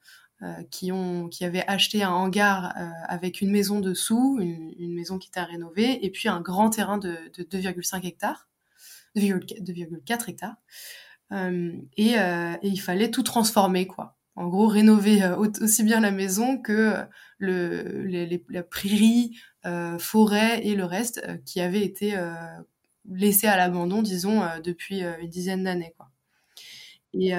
[0.71, 2.73] qui, ont, qui avaient acheté un hangar
[3.07, 6.97] avec une maison dessous, une, maison qui était à rénover, et puis un grand terrain
[6.97, 8.49] de, de 2,5 hectares,
[9.15, 10.55] 2,4 hectares.
[11.97, 12.15] et,
[12.63, 17.04] il fallait tout transformer, quoi en gros rénover euh, aussi bien la maison que euh,
[17.39, 22.17] le, les, la prairie, euh, forêt et le reste qui avait été
[23.10, 25.93] laissé à l'abandon, disons, depuis une dizaine d'années.
[25.97, 26.10] Quoi.
[27.13, 27.32] Et,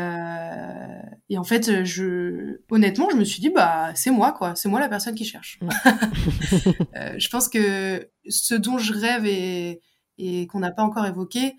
[1.28, 4.54] et, en fait, je, honnêtement, je me suis dit, bah, c'est moi, quoi.
[4.56, 5.60] C'est moi la personne qui cherche.
[7.16, 9.80] je pense que ce dont je rêve et,
[10.18, 11.54] et qu'on n'a pas encore évoqué,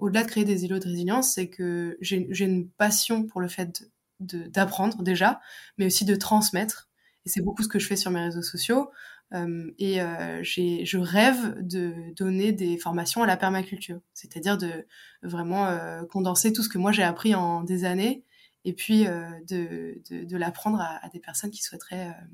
[0.00, 3.90] au-delà de créer des îlots de résilience, c'est que j'ai une passion pour le fait
[4.20, 5.40] d'apprendre déjà,
[5.78, 6.88] mais aussi de transmettre.
[7.26, 8.90] Et c'est beaucoup ce que je fais sur mes réseaux sociaux.
[9.32, 14.86] Euh, et euh, je rêve de donner des formations à la permaculture, c'est-à-dire de
[15.22, 18.24] vraiment euh, condenser tout ce que moi j'ai appris en des années
[18.64, 22.26] et puis euh, de, de, de l'apprendre à, des personnes qui souhaiteraient, euh,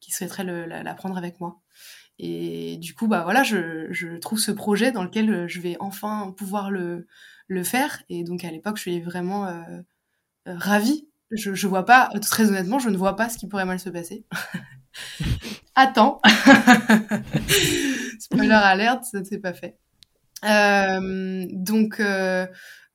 [0.00, 0.44] qui souhaiteraient
[0.82, 1.60] l'apprendre avec moi.
[2.18, 6.34] Et du coup, bah voilà, je, je, trouve ce projet dans lequel je vais enfin
[6.36, 7.06] pouvoir le,
[7.46, 8.02] le faire.
[8.08, 9.64] Et donc à l'époque, je suis vraiment
[10.44, 13.78] ravie je, je vois pas, très honnêtement, je ne vois pas ce qui pourrait mal
[13.80, 14.24] se passer.
[15.74, 16.20] Attends.
[18.20, 19.78] Spoiler alerte, ça ne s'est pas fait.
[20.44, 22.46] Euh, donc, euh,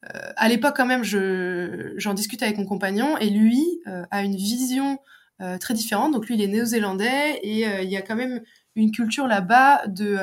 [0.06, 4.24] euh, à l'époque, quand même, je, j'en discute avec mon compagnon et lui euh, a
[4.24, 5.00] une vision
[5.42, 6.14] euh, très différente.
[6.14, 8.42] Donc, lui, il est néo-zélandais et il y a quand même
[8.76, 10.18] une culture là-bas de,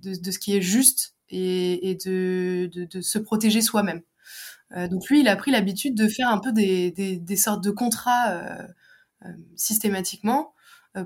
[0.00, 4.00] de, de, ce qui est juste et, et de, de, de se protéger soi-même.
[4.76, 7.62] Euh, donc lui, il a pris l'habitude de faire un peu des, des, des sortes
[7.62, 8.62] de contrats euh,
[9.24, 10.54] euh systématiquement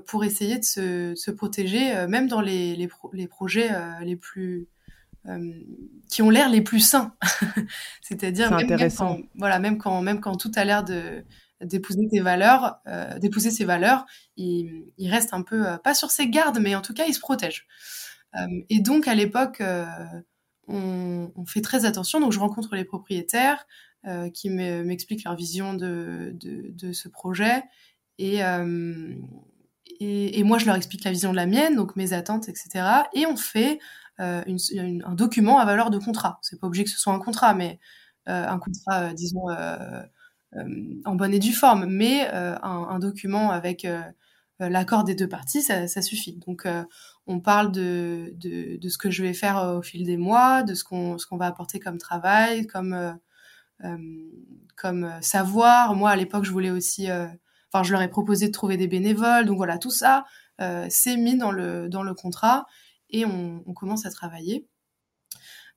[0.07, 3.69] pour essayer de se, se protéger, même dans les, les, pro les projets
[4.01, 4.67] les plus
[6.09, 7.13] qui ont l'air les plus sains.
[8.01, 11.23] C'est-à-dire même, même, quand, voilà, même quand même quand tout a l'air de
[11.61, 12.79] d'épouser tes valeurs,
[13.21, 16.95] d'épouser ses valeurs, il, il, reste un peu pas sur ses gardes, mais en tout
[16.95, 17.67] cas il se protège.
[18.69, 19.61] et donc à l'époque,
[20.67, 22.19] on, fait très attention.
[22.19, 23.65] Donc je rencontre les propriétaires
[24.33, 26.35] qui m'expliquent leur vision de,
[26.93, 27.63] ce projet
[28.17, 28.41] et
[29.99, 32.85] et, moi, je leur explique la vision de la mienne, donc mes attentes, etc.
[33.13, 33.79] Et on fait
[34.19, 34.43] euh,
[35.05, 36.39] un document à valeur de contrat.
[36.41, 37.79] C'est pas obligé que ce soit un contrat, mais
[38.27, 40.01] euh, un contrat, euh, disons, euh,
[40.55, 43.85] euh, en bonne et due forme, mais un, un, document avec
[44.59, 46.39] l'accord des deux parties, ça, ça suffit.
[46.47, 46.67] Donc,
[47.27, 51.37] on parle de, ce que je vais faire au fil des mois, de ce qu'on
[51.37, 53.17] va apporter comme travail, comme
[54.75, 55.95] comme savoir.
[55.95, 57.09] Moi, à l'époque, je voulais aussi
[57.75, 59.45] Enfin, je leur ai proposé de trouver des bénévoles.
[59.45, 60.25] Donc voilà, tout ça,
[60.61, 62.65] euh, c'est mis dans le, contrat
[63.09, 64.65] et on, commence à travailler.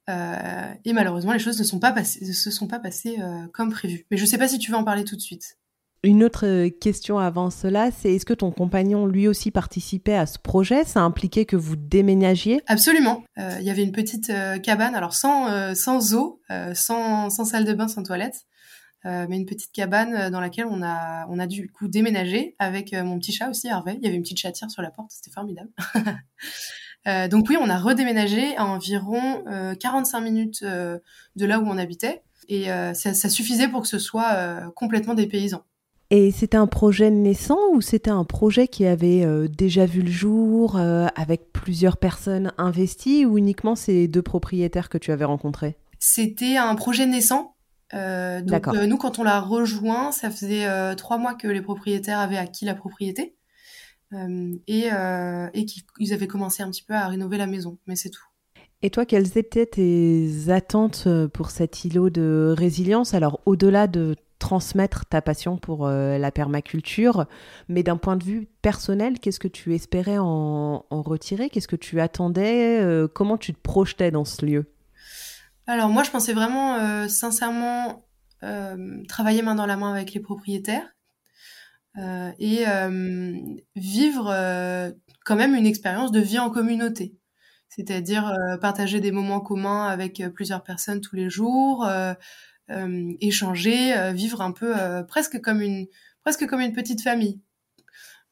[0.08, 4.06] Euh, et malheureusement, les choses ne, se sont pas passées euh, comme prévu.
[4.10, 5.58] Mais je ne sais pas si tu veux en parler tout de suite.
[6.04, 10.38] Une autre question avant cela, c'est est-ce que ton compagnon lui aussi participait à ce
[10.38, 10.84] projet?
[10.84, 12.60] Ça impliquait que vous déménagiez?
[12.66, 13.24] Absolument.
[13.36, 14.32] Il y avait une petite
[14.62, 15.48] cabane, alors sans,
[16.14, 16.40] eau,
[16.74, 18.46] sans, salle de bain, sans toilette,
[19.06, 22.56] euh, mais une petite cabane euh, dans laquelle on a, on a du coup déménagé
[22.58, 23.94] avec euh, mon petit chat aussi, Hervé.
[23.98, 25.70] Il y avait une petite chatière sur la porte, c'était formidable.
[27.06, 29.44] euh, donc oui, on a redéménagé à environ
[29.78, 32.22] 45 minutes de là où on habitait.
[32.48, 35.64] Et ça, ça, suffisait pour que ce soit complètement des paysans.
[36.10, 40.76] Et c'était un projet naissant ou c'était un projet qui avait déjà vu le jour
[40.76, 45.76] avec plusieurs personnes investies ou uniquement ces deux propriétaires que tu avais rencontrés?
[45.98, 47.56] C'était un projet naissant.
[47.94, 51.62] Euh, donc euh, nous, quand on l'a rejoint, ça faisait euh, trois mois que les
[51.62, 53.34] propriétaires avaient acquis la propriété.
[54.14, 57.96] Euh, et, euh, et qu'ils avaient commencé un petit peu à rénover la maison, mais
[57.96, 58.24] c'est tout.
[58.80, 63.12] Et toi, quelles étaient tes attentes pour cet îlot de résilience?
[63.12, 67.26] Alors, au-delà de transmettre ta passion pour la permaculture,
[67.68, 71.50] mais d'un point de vue personnel, qu'est-ce que tu espérais en, retirer?
[71.50, 72.82] Qu'est-ce que tu attendais?
[73.14, 74.72] Comment tu te projetais dans ce lieu?
[75.68, 78.06] Alors moi, je pensais vraiment euh, sincèrement
[78.42, 80.88] euh, travailler main dans la main avec les propriétaires
[81.98, 82.64] euh, et
[83.76, 84.32] vivre
[85.26, 87.14] quand même une expérience de vie en communauté.
[87.68, 91.86] C'est-à-dire partager des moments communs avec plusieurs personnes tous les jours,
[93.20, 94.74] échanger, vivre un peu
[95.06, 95.86] presque comme une
[96.22, 97.40] presque comme une petite famille.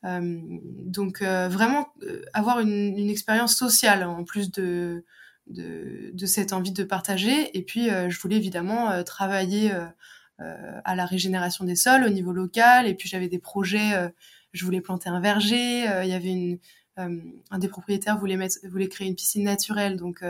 [0.02, 1.88] donc vraiment
[2.32, 5.04] avoir une, expérience sociale en plus de
[5.46, 7.56] de, cette envie de partager.
[7.56, 12.10] Et puis, euh, je voulais évidemment euh, travailler euh, à la régénération des sols au
[12.10, 12.86] niveau local.
[12.86, 14.12] Et puis, j'avais des projets.
[14.52, 15.84] je voulais planter un verger.
[16.02, 16.60] Il y avait
[16.96, 19.96] un des propriétaires voulait, mettre, voulait créer une piscine naturelle.
[19.96, 20.22] Donc,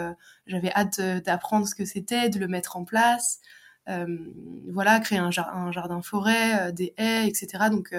[0.46, 3.40] j'avais hâte d'apprendre ce que c'était, de le mettre en place.
[3.86, 7.64] Voilà, créer un, jardin forêt, des haies, etc.
[7.70, 7.94] Donc,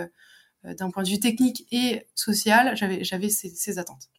[0.63, 4.09] d'un point de vue technique et social, j'avais ces, ces attentes.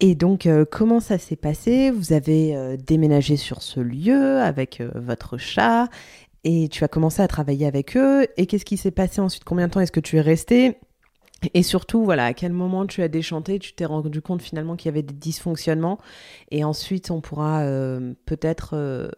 [0.00, 1.90] Et donc, euh, comment ça s'est passé?
[1.90, 5.88] Vous avez euh, déménagé sur ce lieu avec euh, votre chat
[6.44, 8.26] et tu as commencé à travailler avec eux.
[8.36, 9.44] Et qu'est-ce qui s'est passé ensuite?
[9.44, 10.78] Combien de temps est-ce que tu es resté?
[11.54, 14.86] Et surtout, voilà, à quel moment tu as déchanté, tu t'es rendu compte finalement qu'il
[14.86, 15.98] y avait des dysfonctionnements?
[16.50, 17.62] Et ensuite, on pourra
[18.26, 19.08] peut-être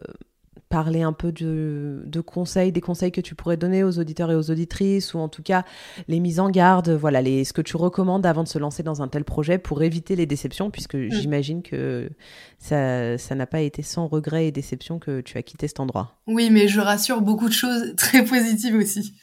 [0.71, 4.35] parler un peu de, de, conseils, des conseils que tu pourrais donner aux auditeurs et
[4.35, 5.63] aux auditrices, ou en tout cas
[6.07, 9.01] les mises en garde, voilà, les, ce que tu recommandes avant de se lancer dans
[9.01, 11.11] un tel projet pour éviter les déceptions, puisque mm.
[11.11, 12.09] j'imagine que
[12.57, 16.17] ça, ça n'a pas été sans regret et déception que tu as quitté cet endroit.
[16.25, 19.13] Oui, mais je rassure beaucoup de choses très positives aussi.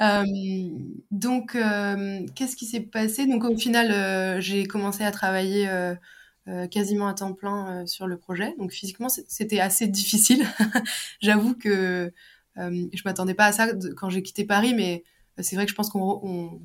[0.00, 0.22] Euh,
[1.10, 3.26] donc, euh, qu'est-ce qui s'est passé?
[3.26, 5.68] Donc, au final, euh, j'ai commencé à travailler
[6.70, 8.54] quasiment à temps plein euh, sur le projet.
[8.58, 10.46] Donc physiquement, c'était assez difficile.
[11.20, 12.12] J'avoue que
[12.58, 15.04] euh, je m'attendais pas à ça quand j'ai quitté Paris, mais
[15.38, 16.60] c'est vrai que je pense qu'on on,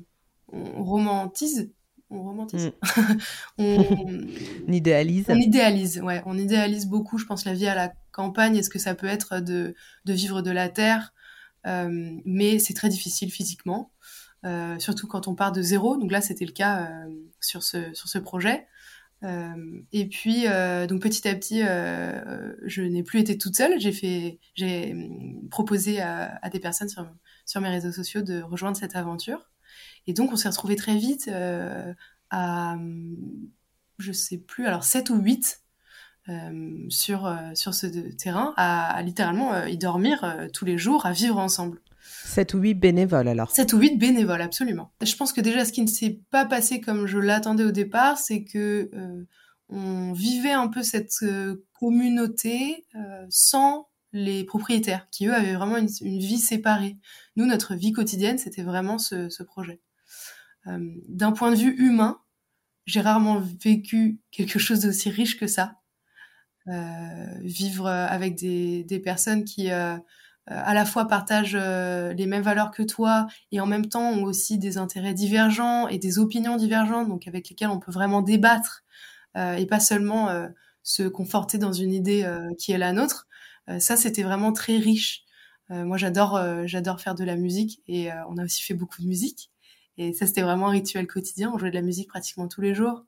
[0.52, 1.70] on romantise
[2.10, 2.66] on romantise.
[2.66, 3.16] Mm.
[3.58, 5.26] on, idéalise.
[5.28, 6.22] On idéalise, ouais.
[6.26, 9.06] On idéalise beaucoup, je pense, la vie à la campagne et ce que ça peut
[9.06, 11.12] être de, de vivre de la terre?
[11.66, 13.90] Euh, mais c'est très difficile physiquement,
[14.44, 15.96] euh, surtout quand on part de zéro.
[15.96, 18.66] Donc là, c'était le cas euh, sur, ce, sur ce projet.
[19.24, 23.80] Euh, et puis, euh, donc petit à petit, euh, je n'ai plus été toute seule.
[23.80, 28.96] J'ai fait, j'ai hum, proposé à, des personnes sur, mes réseaux sociaux de rejoindre cette
[28.96, 29.50] aventure.
[30.06, 31.30] Et donc, on s'est retrouvés très vite
[32.30, 32.76] à,
[33.98, 35.62] je sais plus, alors 7 ou 8
[36.28, 41.80] euh, sur, sur ce terrain, à littéralement y dormir tous les jours, à vivre ensemble.
[42.04, 44.92] 7 ou 8 bénévoles alors 7 ou 8 bénévoles, absolument.
[45.00, 48.18] Je pense que déjà ce qui ne s'est pas passé comme je l'attendais au départ,
[48.18, 49.24] c'est que euh,
[49.68, 55.76] on vivait un peu cette euh, communauté euh, sans les propriétaires, qui eux avaient vraiment
[55.76, 55.88] une,
[56.18, 56.98] vie séparée.
[57.36, 59.80] Nous, notre vie quotidienne, c'était vraiment ce, projet.
[60.66, 62.20] D'un point de vue humain,
[62.86, 65.80] j'ai rarement vécu quelque chose d'aussi riche que ça.
[67.40, 69.68] Vivre avec des, personnes qui
[70.46, 74.58] à la fois partagent les mêmes valeurs que toi et en même temps ont aussi
[74.58, 78.84] des intérêts divergents et des opinions divergentes, donc avec lesquelles on peut vraiment débattre
[79.36, 80.28] et pas seulement
[80.82, 82.28] se conforter dans une idée
[82.58, 83.26] qui est la nôtre.
[83.70, 85.24] Euh, ça, c'était vraiment très riche.
[85.70, 89.02] Euh, moi, j'adore, euh, j'adore faire de la musique et on a aussi fait beaucoup
[89.02, 89.50] de musique.
[89.96, 91.52] Et ça, c'était vraiment un rituel quotidien.
[91.54, 93.04] On jouait de la musique pratiquement tous les jours.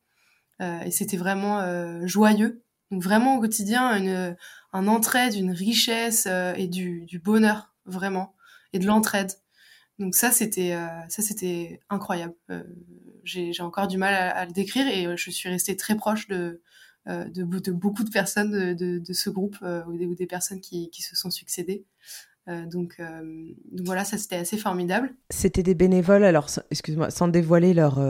[0.61, 1.61] et c'était vraiment
[2.07, 2.65] joyeux.
[2.91, 4.37] Donc vraiment au quotidien, une,
[4.73, 8.35] un entraide, une richesse et du, du, bonheur, vraiment.
[8.73, 9.33] Et de l'entraide.
[9.99, 10.77] Donc ça, c'était
[11.09, 12.35] ça c'était incroyable.
[13.25, 16.63] j'ai encore du mal à, à, le décrire et je suis restée très proche de,
[17.09, 20.27] euh, de, de, beaucoup de personnes de, de, ce groupe euh, ou des, ou, des,
[20.27, 21.85] personnes qui, qui se sont succédées.
[22.49, 23.01] Euh, donc,
[23.73, 25.13] donc, voilà, ça c'était assez formidable.
[25.31, 28.01] C'était des bénévoles, alors excuse-moi, sans dévoiler leur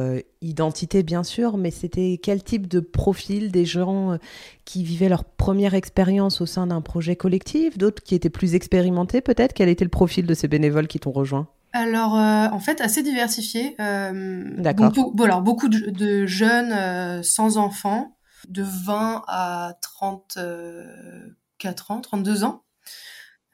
[0.42, 4.18] identité bien sûr, mais c'était quel type de profil des gens
[4.64, 9.22] qui vivaient leur première expérience au sein d'un projet collectif, d'autres qui étaient plus expérimentés
[9.22, 9.55] peut-être?
[9.55, 11.49] Quel était le profil de ces bénévoles qui t'ont rejoint?
[11.72, 13.75] Alors, en fait, assez diversifié.
[13.79, 14.92] D'accord.
[14.92, 18.16] Beaucoup, alors, beaucoup de, de jeunes sans enfants,
[18.49, 22.62] de 20 à 34 ans, 32 ans.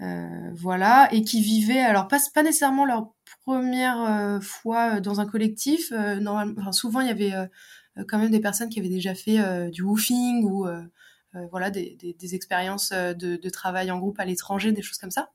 [0.03, 3.13] Euh, voilà, et qui vivaient, alors pas, pas nécessairement leur
[3.45, 5.93] première euh, fois dans un collectif.
[5.93, 6.21] Euh,
[6.73, 7.33] souvent, il y avait
[8.09, 10.67] quand même des personnes qui avaient déjà fait du woofing ou
[11.51, 15.31] voilà des, expériences de, travail en groupe à l'étranger, des choses comme ça.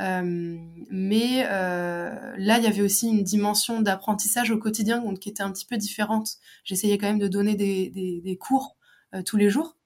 [0.00, 0.58] Euh,
[0.90, 5.42] mais euh, là, il y avait aussi une dimension d'apprentissage au quotidien donc, qui était
[5.42, 6.36] un petit peu différente.
[6.64, 8.76] J'essayais quand même de donner des, cours
[9.14, 9.76] euh, tous les jours.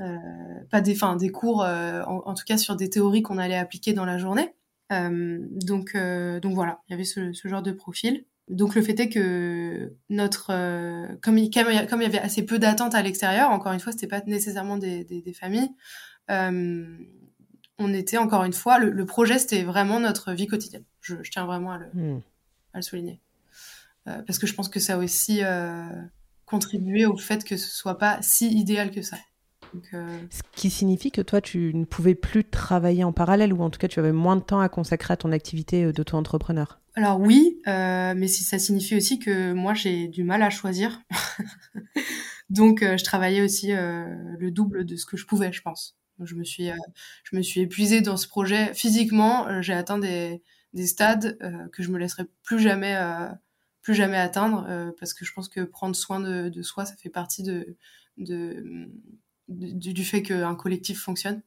[0.00, 0.16] Euh,
[0.70, 3.92] pas des, enfin, des cours, en, en, tout cas sur des théories qu'on allait appliquer
[3.92, 4.54] dans la journée.
[4.90, 8.24] donc, donc voilà, il y avait ce, ce, genre de profil.
[8.48, 10.48] Donc le fait est que notre,
[11.20, 14.06] comme, il, comme il y avait assez peu d'attentes à l'extérieur, encore une fois, c'était
[14.06, 15.70] pas nécessairement des, des, des familles.
[16.30, 16.86] Euh,
[17.78, 20.84] on était encore une fois, le, projet c'était vraiment notre vie quotidienne.
[21.00, 22.82] Je, tiens vraiment à le, hmm.
[22.82, 23.20] souligner.
[24.08, 25.88] Euh, parce que je pense que ça a aussi euh,
[26.44, 29.16] contribué au fait que ce soit pas si idéal que ça.
[29.94, 33.70] Euh, ce qui signifie que toi, tu ne pouvais plus travailler en parallèle, ou en
[33.70, 36.80] tout cas, tu avais moins de temps à consacrer à ton activité d'auto-entrepreneur.
[36.94, 41.00] Alors oui, mais ça signifie aussi que moi, j'ai du mal à choisir.
[42.50, 45.98] Donc, je travaillais aussi le double de ce que je pouvais, je pense.
[46.24, 46.76] Je me suis, euh,
[47.24, 48.74] je me suis épuisée dans ce projet.
[48.74, 52.96] Physiquement, euh, j'ai atteint des, des stades euh, que je me laisserai plus jamais,
[53.82, 57.10] plus jamais atteindre parce que je pense que prendre soin de, de soi, ça fait
[57.10, 57.76] partie de,
[58.16, 58.90] de,
[59.48, 61.42] du, du fait qu'un collectif fonctionne.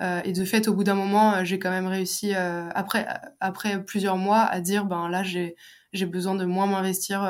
[0.00, 3.06] et de fait, au bout d'un moment, j'ai quand même réussi, après,
[3.40, 5.56] après plusieurs mois, à dire, ben là, j'ai,
[6.06, 7.22] besoin de moins m'investir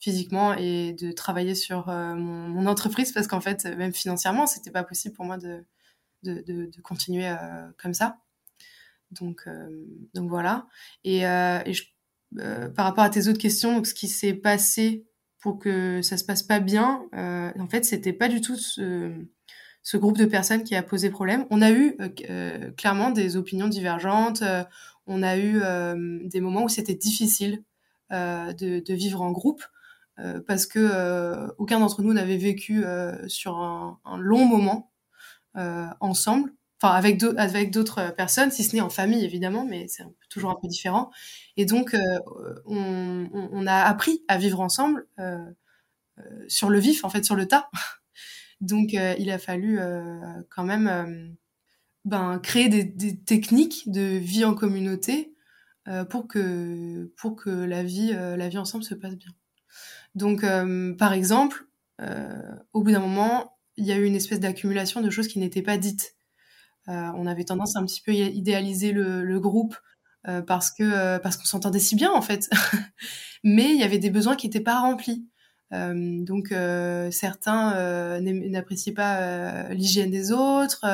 [0.00, 5.14] physiquement et de travailler sur mon, entreprise parce qu'en fait, même financièrement, c'était pas possible
[5.14, 5.64] pour moi de,
[6.22, 8.18] de, continuer euh, comme ça.
[9.10, 10.66] Donc, euh, donc voilà.
[11.04, 11.60] Et, euh,
[12.74, 15.06] par rapport à tes autres questions, donc ce qui s'est passé
[15.40, 19.12] pour que ça se passe pas bien, en fait, c'était pas du tout ce,
[19.86, 21.46] ce, groupe de personnes qui a posé problème.
[21.50, 21.96] On a eu
[22.76, 24.42] clairement des opinions divergentes.
[25.06, 25.60] on a eu
[26.24, 27.62] des moments où c'était difficile
[28.10, 29.62] de, vivre en groupe.
[30.46, 32.84] parce que aucun d'entre nous n'avait vécu
[33.28, 34.90] sur un, long moment
[35.56, 40.04] euh, ensemble, enfin avec avec d'autres personnes, si ce n'est en famille évidemment, mais c'est
[40.28, 41.10] toujours un peu différent.
[41.56, 41.98] Et donc euh,
[42.66, 45.38] on, a appris à vivre ensemble euh,
[46.46, 47.70] sur le vif, en fait, sur le tas.
[48.60, 49.78] Donc il a fallu
[50.50, 51.36] quand même
[52.04, 55.34] ben, créer des, techniques de vie en communauté
[56.10, 57.08] pour que
[57.64, 59.30] la vie ensemble se passe bien.
[60.14, 60.44] Donc
[60.98, 61.66] par exemple,
[62.72, 65.62] au bout d'un moment, il y a eu une espèce d'accumulation de choses qui n'étaient
[65.62, 66.16] pas dites.
[66.88, 69.76] Euh, on avait tendance à un petit peu idéaliser le, groupe
[70.28, 72.48] euh, parce euh, parce qu'on s'entendait si bien en fait,
[73.44, 75.28] mais il y avait des besoins qui n'étaient pas remplis.
[75.72, 80.84] Euh, donc euh, certains n'appréciaient pas l'hygiène des autres.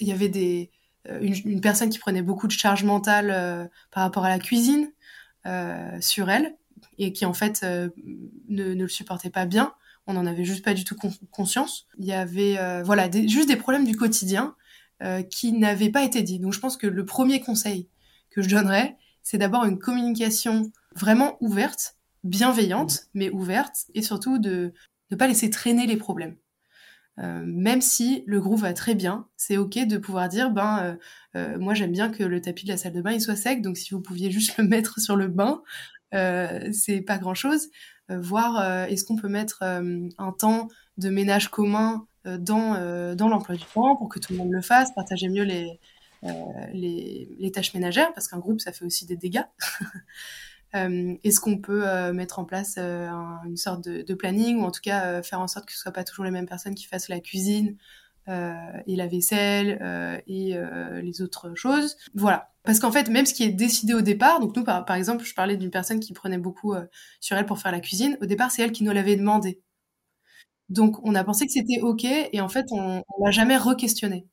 [0.00, 0.70] Il y avait des
[1.20, 4.90] une, une, personne qui prenait beaucoup de charge mentale par rapport à la cuisine
[6.00, 6.56] sur elle
[6.98, 7.90] et qui en fait ne,
[8.48, 9.72] ne, le supportait pas bien
[10.06, 10.96] on n'en avait juste pas du tout
[11.30, 11.86] conscience.
[11.98, 14.54] Il y avait euh, voilà juste des problèmes du quotidien
[15.02, 16.38] euh, qui n'avaient pas été dits.
[16.38, 17.88] Donc je pense que le premier conseil
[18.30, 21.95] que je donnerais, c'est d'abord une communication vraiment ouverte,
[22.26, 24.72] bienveillante, mais ouverte, et surtout de
[25.10, 26.36] ne pas laisser traîner les problèmes.
[27.18, 30.98] même si le groupe va très bien, c'est ok de pouvoir dire ben
[31.58, 33.76] moi j'aime bien que le tapis de la salle de bain il soit sec, donc
[33.78, 35.62] si vous pouviez juste le mettre sur le bain,
[36.72, 37.68] c'est pas grand chose.
[38.08, 40.68] voir est-ce qu'on peut mettre un temps
[40.98, 44.92] de ménage commun dans dans l'emploi du temps pour que tout le monde le fasse,
[44.94, 45.80] partager mieux les
[46.72, 49.44] les, les, tâches ménagères parce qu'un groupe ça fait aussi des dégâts.
[50.74, 53.08] Euh, est-ce qu'on peut euh, mettre en place euh,
[53.44, 56.04] une sorte de, planning ou en tout cas faire en sorte que ce soit pas
[56.04, 57.76] toujours les mêmes personnes qui fassent la cuisine
[58.28, 60.58] et la vaisselle et
[61.02, 61.96] les autres choses?
[62.14, 62.50] Voilà.
[62.64, 65.32] Parce qu'en fait, même ce qui est décidé au départ, donc nous par, exemple, je
[65.34, 66.74] parlais d'une personne qui prenait beaucoup
[67.20, 68.18] sur elle pour faire la cuisine.
[68.20, 69.62] Au départ, c'est elle qui nous l'avait demandé.
[70.68, 74.26] Donc on a pensé que c'était ok et en fait on, l'a jamais re-questionné.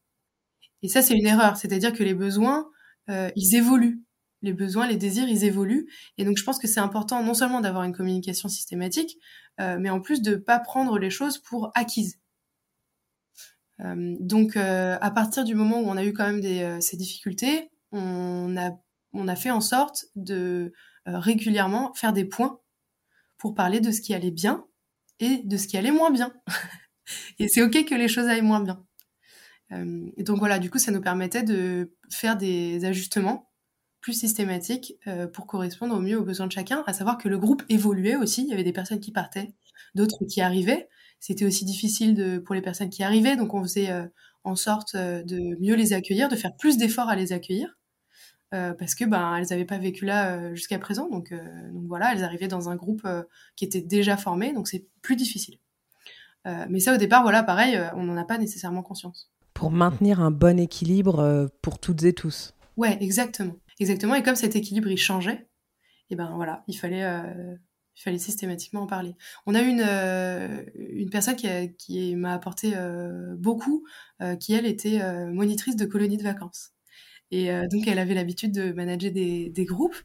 [0.82, 2.68] Et ça c'est une erreur, c'est-à-dire que les besoins
[3.08, 4.03] ils évoluent
[4.44, 5.88] les besoins, les désirs, ils évoluent.
[6.18, 9.18] Et donc, je pense que c'est important non seulement d'avoir une communication systématique,
[9.60, 12.20] euh, mais en plus de pas prendre les choses pour acquises.
[13.80, 17.72] Euh, donc, euh, à partir du moment où on a eu quand même ces difficultés,
[17.92, 18.72] on a,
[19.14, 20.74] on a fait en sorte de
[21.06, 22.60] régulièrement faire des points
[23.38, 24.66] pour parler de ce qui allait bien
[25.20, 26.34] et de ce qui allait moins bien.
[27.40, 28.86] et c'est ok que les choses aillent moins bien.
[29.72, 33.53] et donc voilà, du coup, ça nous permettait de faire des ajustements
[34.04, 37.40] plus systématique euh, pour correspondre au mieux aux besoins de chacun, à savoir que le
[37.40, 39.54] groupe évoluait aussi, il y avait des personnes qui partaient,
[39.96, 40.90] d'autres qui arrivaient.
[41.20, 44.06] C'était aussi difficile de, pour les personnes qui arrivaient, donc on faisait euh,
[44.44, 47.76] en sorte euh, de mieux les accueillir, de faire plus d'efforts à les accueillir,
[48.78, 52.48] parce que ben elles n'avaient pas vécu là jusqu'à présent, donc, donc voilà, elles arrivaient
[52.48, 53.02] dans un groupe
[53.56, 55.58] qui était déjà formé, donc c'est plus difficile.
[56.46, 59.32] mais ça au départ, voilà, pareil, on n'en a pas nécessairement conscience.
[59.56, 62.54] Pour maintenir un bon équilibre pour toutes et tous.
[62.78, 63.56] Ouais, exactement.
[63.80, 64.16] Exactement.
[64.16, 65.48] Et comme cet équilibre, il changeait,
[66.10, 67.56] et ben voilà, il fallait, euh,
[67.96, 69.16] il fallait systématiquement en parler.
[69.46, 73.86] On a une, euh, une personne qui, m'a apporté euh, beaucoup,
[74.40, 75.02] qui elle était
[75.32, 76.72] monitrice de colonies de vacances.
[77.32, 79.98] Et donc elle avait l'habitude de manager des, groupes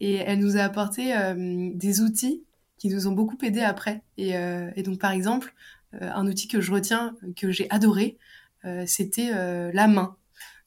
[0.00, 2.44] et elle nous a apporté des outils
[2.78, 4.02] qui nous ont beaucoup aidés après.
[4.16, 5.54] Et donc par exemple,
[5.92, 8.16] un outil que je retiens, que j'ai adoré,
[8.86, 9.30] c'était
[9.72, 10.16] la main.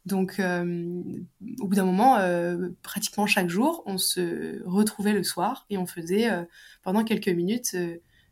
[0.06, 1.04] Donc, euh,
[1.60, 5.86] au bout d'un moment, euh, pratiquement chaque jour, on se retrouvait le soir et on
[5.86, 6.44] faisait euh,
[6.84, 7.76] pendant quelques minutes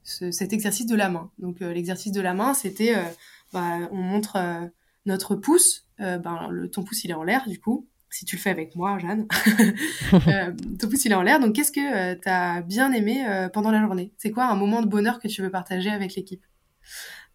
[0.04, 1.30] cet exercice de la main.
[1.38, 2.96] Donc, l'exercice de la main, c'était,
[3.54, 4.40] bah, on montre
[5.06, 5.86] notre pouce.
[6.00, 7.88] ben, le, ton pouce, il est en l'air, du coup.
[8.10, 9.28] Si tu le fais avec moi, Jeanne.
[10.80, 11.40] ton pouce, il est en l'air.
[11.40, 14.12] Donc, qu'est-ce que tu as bien aimé pendant la journée?
[14.18, 16.44] C'est quoi un moment de bonheur que tu veux partager avec l'équipe?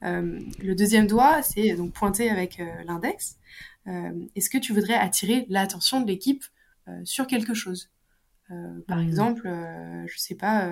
[0.03, 3.37] Le deuxième doigt, c'est donc pointer avec l'index.
[3.87, 6.45] Euh, est-ce que tu voudrais attirer l'attention de l'équipe
[6.89, 7.91] euh, sur quelque chose?
[8.51, 9.09] Euh, Par mmh.
[9.09, 9.49] exemple,
[10.07, 10.71] je sais pas,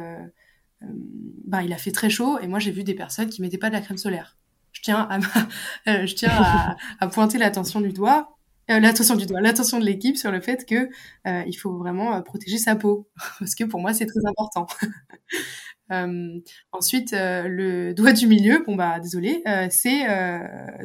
[0.81, 3.69] bah, il a fait très chaud et moi j'ai vu des personnes qui mettaient pas
[3.69, 4.37] de la crème solaire.
[4.73, 5.19] Je tiens à,
[6.07, 8.37] je tiens à, pointer l'attention du doigt
[8.69, 10.89] l'attention du doigt, l'attention de l'équipe sur le fait que
[11.47, 13.09] il faut vraiment protéger sa peau
[13.39, 14.67] parce que pour moi c'est très important.
[16.73, 20.07] ensuite, le doigt du milieu, bon bah désolé, c'est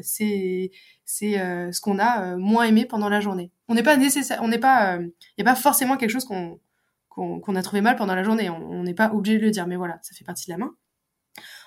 [0.01, 0.71] c'est
[1.07, 3.51] c'est euh, ce qu'on a euh, moins aimé pendant la journée.
[3.69, 6.25] On n'est pas nécessaire, on n'est pas, il euh, n'y a pas forcément quelque chose
[6.25, 6.59] qu'on
[7.09, 8.47] qu'on a trouvé mal pendant la journée.
[8.51, 10.75] On n'est pas obligé de le dire, mais voilà, ça fait partie de la main.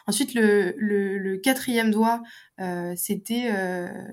[0.06, 2.22] Ensuite, le, le, quatrième doigt,
[2.94, 3.50] c'était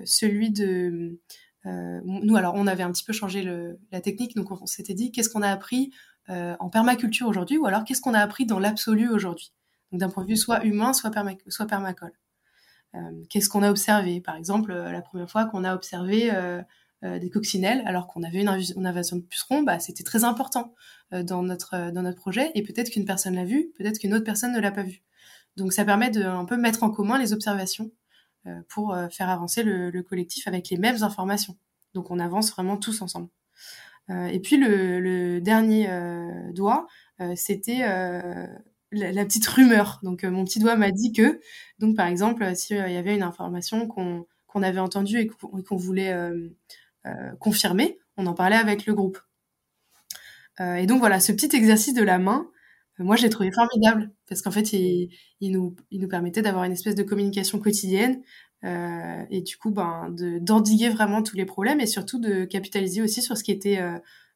[0.04, 1.16] celui de
[1.64, 2.36] nous.
[2.36, 3.48] Alors, on avait un petit peu changé
[3.92, 5.92] la technique, donc on, s'était dit qu'est-ce qu'on a appris
[6.28, 9.52] en permaculture aujourd'hui, ou alors qu'est-ce qu'on a appris dans l'absolu aujourd'hui?
[9.92, 11.10] D'un point de vue soit humain, soit,
[11.48, 12.12] soit permacole.
[12.94, 14.20] Euh, qu'est-ce qu'on a observé?
[14.20, 16.62] Par exemple, euh, la première fois qu'on a observé euh,
[17.02, 20.74] des coccinelles, alors qu'on avait une, invasion de pucerons, bah, c'était très important
[21.12, 22.50] dans, notre, dans notre projet.
[22.56, 25.02] Et peut-être qu'une personne l'a vu, peut-être qu'une autre personne ne l'a pas vu.
[25.56, 27.92] Donc ça permet de un peu mettre en commun les observations
[28.68, 31.56] pour faire avancer le, collectif avec les mêmes informations.
[31.94, 33.28] Donc on avance vraiment tous ensemble.
[34.08, 35.88] Et puis le, dernier
[36.52, 36.86] doigt,
[37.34, 37.82] c'était
[38.92, 40.00] la, petite rumeur.
[40.02, 41.40] Donc euh, mon petit doigt m'a dit que,
[41.78, 45.76] donc par exemple, euh, s'il y avait une information qu'on qu'on avait entendue et qu'on
[45.76, 46.48] voulait euh,
[47.38, 49.18] confirmer, on en parlait avec le groupe.
[50.58, 52.50] et donc voilà, ce petit exercice de la main,
[52.98, 55.10] moi j'ai trouvé formidable parce qu'en fait il,
[55.42, 58.22] nous, il nous permettait d'avoir une espèce de communication quotidienne
[58.62, 63.36] et du coup ben, d'endiguer vraiment tous les problèmes et surtout de capitaliser aussi sur
[63.36, 63.80] ce qui était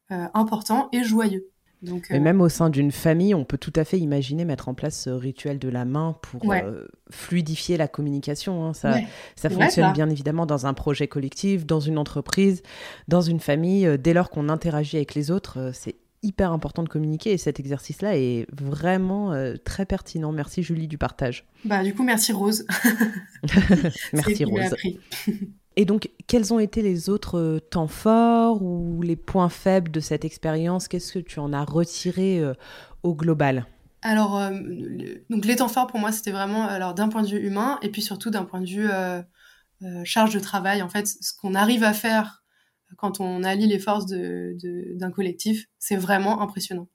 [0.09, 1.49] important et joyeux.
[1.83, 4.73] Donc, euh, même au sein d'une famille, on peut tout à fait imaginer mettre en
[4.73, 8.65] place ce rituel de la main pour euh, fluidifier la communication.
[8.65, 8.73] Hein.
[8.73, 8.95] Ça,
[9.35, 12.63] ça fonctionne bien évidemment dans un projet collectif, dans une entreprise,
[13.09, 13.85] dans une famille.
[13.85, 17.59] Euh, dès lors qu'on interagit avec les autres, c'est hyper important de communiquer et cet
[17.59, 20.31] exercice-là est vraiment très pertinent.
[20.31, 21.45] Merci Julie du partage.
[21.65, 22.65] Bah du coup merci Rose.
[24.13, 24.75] merci Rose.
[25.75, 30.23] Et donc, quels ont été les autres temps forts ou les points faibles de cette
[30.23, 30.87] expérience?
[30.87, 32.43] Qu'est-ce que tu en as retiré
[33.01, 33.65] au global?
[34.03, 34.51] Alors, euh,
[35.29, 37.89] donc les temps forts pour moi, c'était vraiment alors d'un point de vue humain et
[37.89, 39.21] puis surtout d'un point de vue euh,
[39.81, 40.81] euh, charge de travail.
[40.81, 42.42] En fait, ce qu'on arrive à faire
[42.97, 46.87] quand on allie les forces d'un collectif, c'est vraiment impressionnant.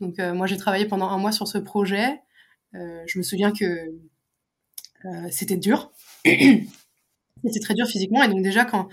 [0.00, 2.20] Donc moi, j'ai travaillé pendant un mois sur ce projet.
[2.72, 3.90] je me souviens que
[5.30, 5.92] c'était dur.
[6.24, 8.88] c'était très dur physiquement et donc déjà quand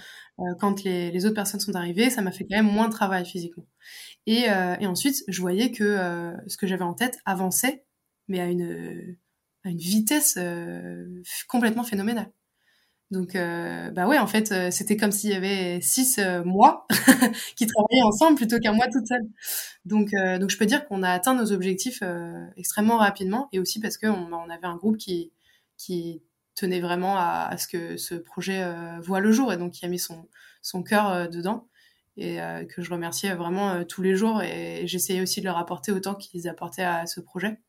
[0.83, 3.65] les, autres personnes sont arrivées, ça m'a fait quand même moins de travail physiquement.
[4.25, 7.85] Et, euh, ensuite, je voyais que euh, ce que j'avais en tête avançait,
[8.27, 9.17] mais à une,
[9.65, 12.31] vitesse euh, complètement phénoménale.
[13.09, 16.85] Donc, bah ouais, en fait, c'était comme s'il y avait six mois
[17.55, 19.25] qui travaillaient ensemble plutôt qu'un mois toute seule.
[19.85, 22.03] Donc, donc, je peux dire qu'on a atteint nos objectifs
[22.57, 25.31] extrêmement rapidement et aussi parce qu'on on avait un groupe qui,
[25.77, 26.21] qui
[26.53, 28.69] tenait vraiment à, ce que ce projet
[29.01, 30.27] voit le jour et donc qui a mis son,
[30.61, 31.67] son cœur dedans
[32.17, 35.57] et euh, que je remerciais vraiment euh, tous les jours et, j'essayais aussi de leur
[35.57, 37.59] apporter autant qu'ils apportaient à ce projet.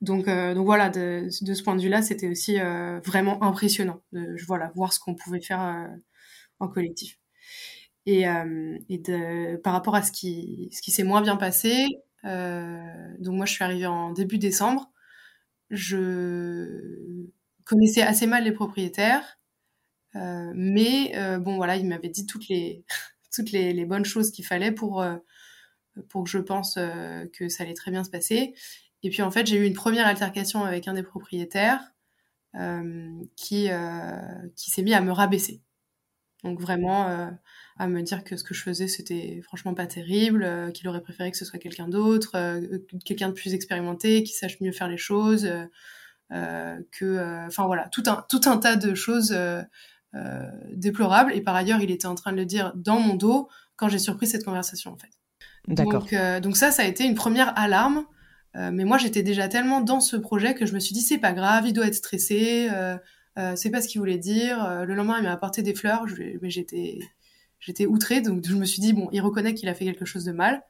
[0.00, 2.58] Donc, euh, donc voilà, de, ce point de vue-là, c'était aussi
[3.04, 5.88] vraiment impressionnant de voilà, voir ce qu'on pouvait faire
[6.60, 7.18] en collectif.
[8.06, 8.24] Et,
[9.64, 11.86] par rapport à ce qui, ce qui s'est moins bien passé,
[12.24, 14.90] donc moi je suis arrivée en début décembre,
[15.70, 17.26] je
[17.64, 19.38] connaissais assez mal les propriétaires,
[20.14, 22.84] mais bon voilà, ils m'avaient dit toutes les
[23.36, 25.16] toutes les, bonnes choses qu'il fallait pour, euh,
[26.08, 28.54] pour que je pense euh, que ça allait très bien se passer.
[29.06, 31.80] Et puis en fait, j'ai eu une première altercation avec un des propriétaires
[32.56, 33.68] euh, qui,
[34.56, 35.62] qui s'est mis à me rabaisser.
[36.44, 37.30] Donc vraiment
[37.76, 41.30] à me dire que ce que je faisais, c'était franchement pas terrible, qu'il aurait préféré
[41.30, 42.60] que ce soit quelqu'un d'autre,
[43.04, 45.50] quelqu'un de plus expérimenté, qui sache mieux faire les choses,
[46.30, 49.36] que, enfin voilà, tout un, tout un tas de choses
[50.16, 50.42] euh,
[50.72, 51.32] déplorable.
[51.34, 53.98] Et par ailleurs, il était en train de le dire dans mon dos quand j'ai
[53.98, 55.10] surpris cette conversation, en fait.
[55.68, 56.02] D'accord.
[56.02, 58.04] Donc, euh, donc ça, ça a été une première alarme.
[58.56, 61.18] Euh, mais moi, j'étais déjà tellement dans ce projet que je me suis dit, c'est
[61.18, 62.70] pas grave, il doit être stressé,
[63.54, 64.84] c'est pas ce qu'il voulait dire.
[64.86, 66.06] le lendemain, il m'a apporté des fleurs,
[66.40, 66.98] mais j'étais,
[67.60, 70.24] j'étais outrée, donc je me suis dit, bon, il reconnaît qu'il a fait quelque chose
[70.24, 70.62] de mal.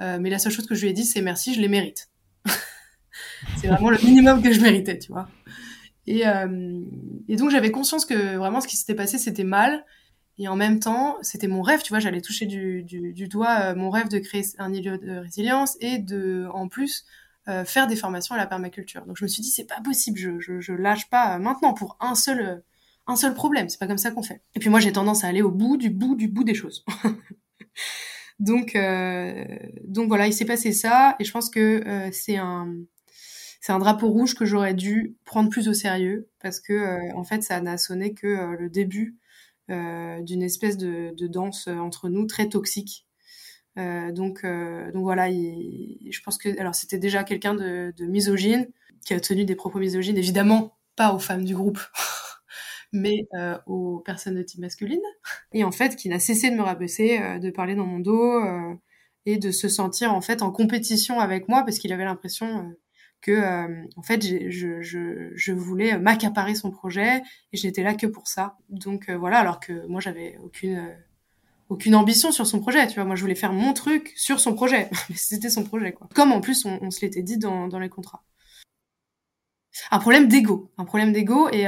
[0.00, 2.10] mais la seule chose que je lui ai dit, c'est merci, je les mérite.
[3.56, 5.28] c'est vraiment le minimum que je méritais, tu vois.
[6.06, 6.80] Et, euh,
[7.28, 9.84] et donc j'avais conscience que vraiment ce qui s'était passé c'était mal.
[10.38, 13.74] Et en même temps, c'était mon rêve, tu vois, j'allais toucher du, du, doigt euh,
[13.74, 17.04] mon rêve de créer un milieu de résilience et de, en plus,
[17.48, 19.04] euh, faire des formations à la permaculture.
[19.06, 21.96] Donc je me suis dit, c'est pas possible, je, je, je, lâche pas maintenant pour
[22.00, 22.62] un seul,
[23.06, 24.42] un seul problème, c'est pas comme ça qu'on fait.
[24.54, 26.84] Et puis moi, j'ai tendance à aller au bout du bout du bout des choses.
[28.38, 29.44] donc, euh,
[29.84, 32.72] donc voilà, il s'est passé ça, et je pense que euh, c'est un,
[33.62, 37.22] c'est un drapeau rouge que j'aurais dû prendre plus au sérieux parce que euh, en
[37.22, 39.16] fait ça n'a sonné que euh, le début
[39.70, 43.06] euh, d'une espèce de, danse entre nous très toxique.
[43.76, 48.68] Donc donc voilà, je pense que alors c'était déjà quelqu'un de, misogyne
[49.04, 51.80] qui a tenu des propos misogynes, évidemment pas aux femmes du groupe.
[52.94, 53.26] mais
[53.64, 55.00] aux personnes de type masculine,
[55.52, 58.38] et en fait qui n'a cessé de me rabaisser, de parler dans mon dos,
[59.26, 62.74] et de se sentir en fait en compétition avec moi parce qu'il avait l'impression
[63.20, 67.94] que euh, en fait je, je, je voulais m'accaparer son projet et je n'étais là
[67.94, 70.94] que pour ça donc euh, voilà alors que moi j'avais aucune euh,
[71.72, 73.04] aucune ambition sur son projet tu vois.
[73.04, 74.90] Moi je voulais faire mon truc sur son projet.
[75.14, 76.08] C'était son projet quoi.
[76.14, 78.24] Comme en plus on, se l'était dit dans, dans les contrats.
[79.90, 80.70] Un problème d'ego.
[80.76, 81.64] Un problème et,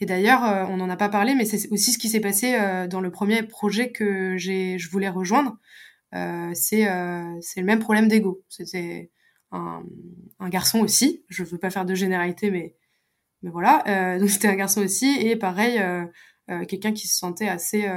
[0.00, 2.56] et d'ailleurs on n'en a pas parlé mais c'est aussi ce qui s'est passé
[2.88, 5.56] dans le premier projet que j'ai je voulais rejoindre.
[6.12, 6.88] C'est
[7.40, 8.42] c'est le même problème d'ego.
[8.48, 9.10] C'était
[9.52, 11.24] un, garçon aussi.
[11.28, 12.74] Je veux pas faire de généralité, mais,
[13.42, 13.84] mais voilà.
[13.88, 15.18] Euh, donc c'était un garçon aussi.
[15.20, 16.04] Et pareil, euh,
[16.50, 17.88] euh, quelqu'un qui se sentait assez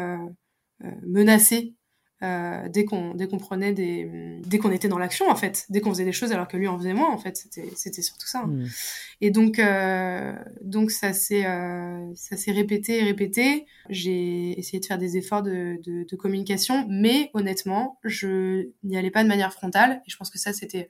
[1.06, 1.76] menacé
[2.22, 5.92] dès qu'on dès qu'on prenait des dès qu'on était dans l'action en fait dès qu'on
[5.92, 8.40] faisait des choses alors que lui en faisait moins en fait c'était c'était surtout ça
[8.40, 8.48] hein.
[8.48, 8.66] mmh.
[9.22, 9.62] et donc
[10.62, 11.44] donc ça s'est
[12.16, 16.86] ça s'est répété et répété j'ai essayé de faire des efforts de, de, de communication
[16.90, 20.90] mais honnêtement je n'y allais pas de manière frontale et je pense que ça c'était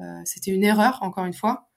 [0.00, 1.68] euh, c'était une erreur, encore une fois.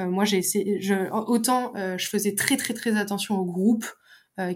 [0.00, 3.86] Euh, moi, j'ai essayé, je, autant euh, je faisais très très très attention au groupe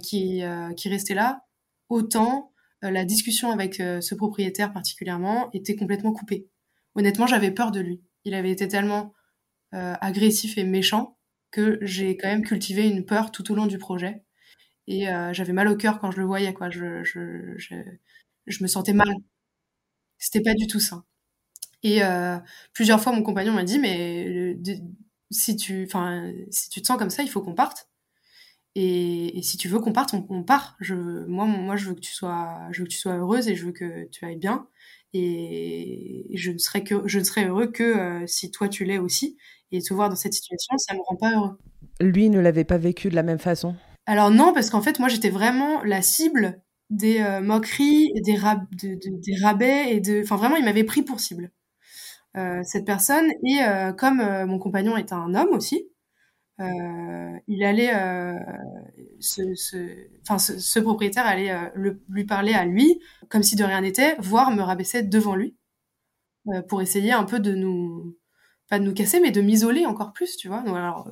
[0.03, 0.43] qui
[0.77, 1.45] qui restait là,
[1.89, 6.49] autant la discussion avec ce propriétaire particulièrement était complètement coupée.
[6.95, 8.03] Honnêtement, j'avais peur de lui.
[8.25, 9.13] Il avait été tellement
[9.73, 11.19] agressif et méchant
[11.51, 14.23] que j'ai quand même cultivé une peur tout au long du projet.
[14.89, 16.71] Et j'avais mal au cœur quand je le voyais, quoi.
[16.71, 17.75] Je, je, je,
[18.47, 19.09] je me sentais mal.
[20.19, 21.05] C'était pas du tout ça.
[21.83, 22.01] Et
[22.73, 24.59] plusieurs fois, mon compagnon m'a dit, mais
[25.31, 25.89] si tu,
[26.51, 27.89] si tu te sens comme ça, il faut qu'on parte.
[28.79, 30.77] Et, si tu veux qu'on parte, on, part.
[30.81, 33.57] Je, moi, moi, je veux que tu sois, je veux que tu sois heureuse et
[33.57, 34.69] je veux que tu ailles bien.
[35.15, 38.99] Et je ne serai que, je ne serai heureux que euh, si toi tu l'es
[38.99, 39.39] aussi.
[39.73, 41.59] Et te voir dans cette situation, ça me rend pas heureux.
[42.01, 43.75] Lui ne l'avait pas vécu de la même façon.
[44.05, 46.61] Alors non, parce qu'en fait, moi, j'étais vraiment la cible
[46.91, 48.37] des euh, moqueries, des,
[49.01, 51.51] des rabais et de, enfin vraiment, il m'avait pris pour cible.
[52.37, 53.61] Euh, cette personne et
[53.97, 55.89] comme mon compagnon est un homme aussi,
[56.61, 58.39] euh, il allait, euh,
[59.21, 59.77] ce, ce,
[60.23, 63.83] enfin, ce, ce, propriétaire allait euh, le, lui parler à lui, comme si de rien
[63.83, 65.57] n'était, voire me rabaisser devant lui,
[66.49, 68.17] euh, pour essayer un peu de nous,
[68.69, 70.63] pas de nous casser, mais de m'isoler encore plus, tu vois.
[70.63, 71.11] Donc, alors,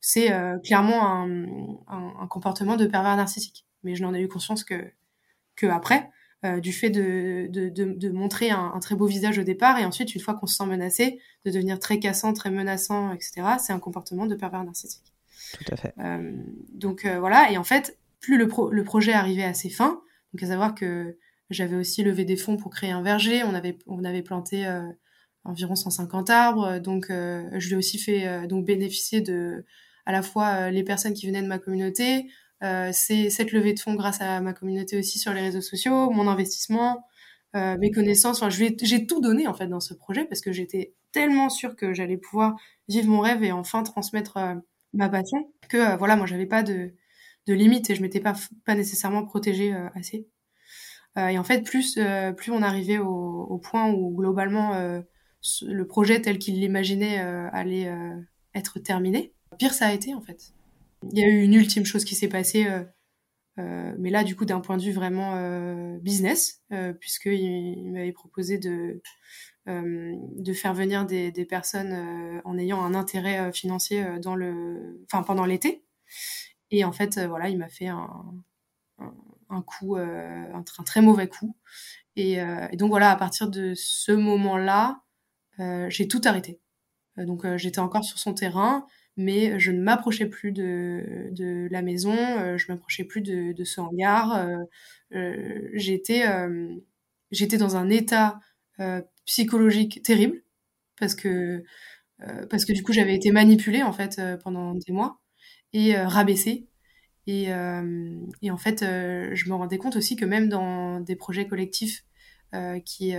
[0.00, 0.30] c'est
[0.64, 1.44] clairement un,
[1.88, 3.66] un, un, comportement de pervers narcissique.
[3.82, 4.92] Mais je n'en ai eu conscience que,
[5.56, 6.10] que après.
[6.44, 9.76] Euh, du fait de, de, de, de montrer un, un, très beau visage au départ
[9.80, 13.42] et ensuite, une fois qu'on se sent menacé, de devenir très cassant, très menaçant, etc.
[13.58, 15.12] C'est un comportement de pervers narcissique.
[15.54, 15.94] Tout à fait.
[15.98, 16.32] Euh,
[16.72, 20.00] donc euh, voilà, et en fait, plus le, pro le projet arrivait à ses fins,
[20.32, 21.18] donc à savoir que
[21.50, 24.82] j'avais aussi levé des fonds pour créer un verger, on avait, on avait planté euh,
[25.42, 29.64] environ 150 arbres, donc je lui ai aussi fait donc bénéficier de
[30.06, 32.26] à la fois les personnes qui venaient de ma communauté, euh,
[32.60, 36.28] c'est cette levée de fonds grâce à ma communauté aussi sur les réseaux sociaux, mon
[36.28, 37.04] investissement,
[37.56, 38.42] euh, mes connaissances.
[38.42, 41.94] Enfin, j'ai tout donné en fait dans ce projet parce que j'étais tellement sûre que
[41.94, 42.56] j'allais pouvoir
[42.88, 44.54] vivre mon rêve et enfin transmettre euh,
[44.92, 46.92] ma passion que euh, voilà, moi j'avais pas de,
[47.46, 48.34] de limite et je m'étais pas
[48.66, 50.28] pas nécessairement protégée euh, assez.
[51.16, 51.98] et en fait, plus
[52.36, 54.72] plus on arrivait au, au point où globalement
[55.62, 57.18] le projet tel qu'il l'imaginait
[57.52, 57.92] allait
[58.54, 60.52] être terminé, pire ça a été en fait.
[61.04, 62.82] Il y a eu une ultime chose qui s'est passée, euh,
[63.58, 66.62] euh, mais là, du coup, d'un point de vue vraiment euh, business,
[67.00, 69.00] puisqu'il il, m'avait proposé de,
[70.54, 75.84] faire venir des, personnes en ayant un intérêt financier dans le, enfin, pendant l'été.
[76.70, 81.56] Et en fait, voilà, il m'a fait un, coup, un, très mauvais coup.
[82.16, 85.02] Et, et, donc voilà, à partir de ce moment-là,
[85.88, 86.60] j'ai tout arrêté.
[87.16, 88.86] donc j'étais encore sur son terrain
[89.18, 93.80] mais je ne m'approchais plus de, de la maison, euh, je m'approchais plus de, ce
[93.80, 94.36] hangar.
[94.36, 94.56] Euh,
[95.12, 96.24] euh, j'étais,
[97.32, 98.40] j'étais dans un état
[99.26, 100.42] psychologique terrible
[100.98, 101.64] parce que
[102.48, 105.20] parce que du coup j'avais été manipulée en fait pendant des mois
[105.72, 106.68] et rabaissée
[107.26, 107.48] et,
[108.42, 112.04] et en fait je me rendais compte aussi que même dans des projets collectifs
[112.84, 113.14] qui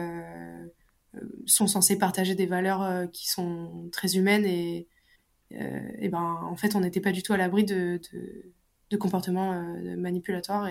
[1.45, 4.87] sont censés partager des valeurs qui sont très humaines et
[5.51, 7.99] et ben en fait on n'était pas du tout à l'abri de,
[8.91, 10.69] de, comportements euh, manipulatoires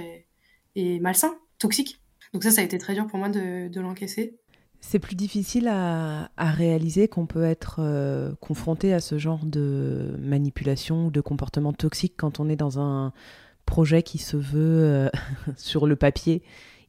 [0.76, 2.00] et, malsains, toxiques.
[2.32, 4.38] Donc ça, ça a été très dur pour moi de, l'encaisser.
[4.80, 11.06] C'est plus difficile à, réaliser qu'on peut être euh, confronté à ce genre de manipulation
[11.06, 13.12] ou de comportement toxique quand on est dans un
[13.66, 15.08] projet qui se veut euh,
[15.56, 16.42] sur le papier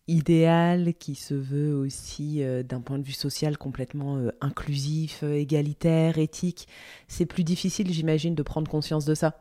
[0.09, 5.35] idéal, qui se veut aussi euh, d'un point de vue social complètement euh, inclusif, euh,
[5.35, 6.67] égalitaire, éthique.
[7.07, 9.39] C'est plus difficile, j'imagine, de prendre conscience de ça.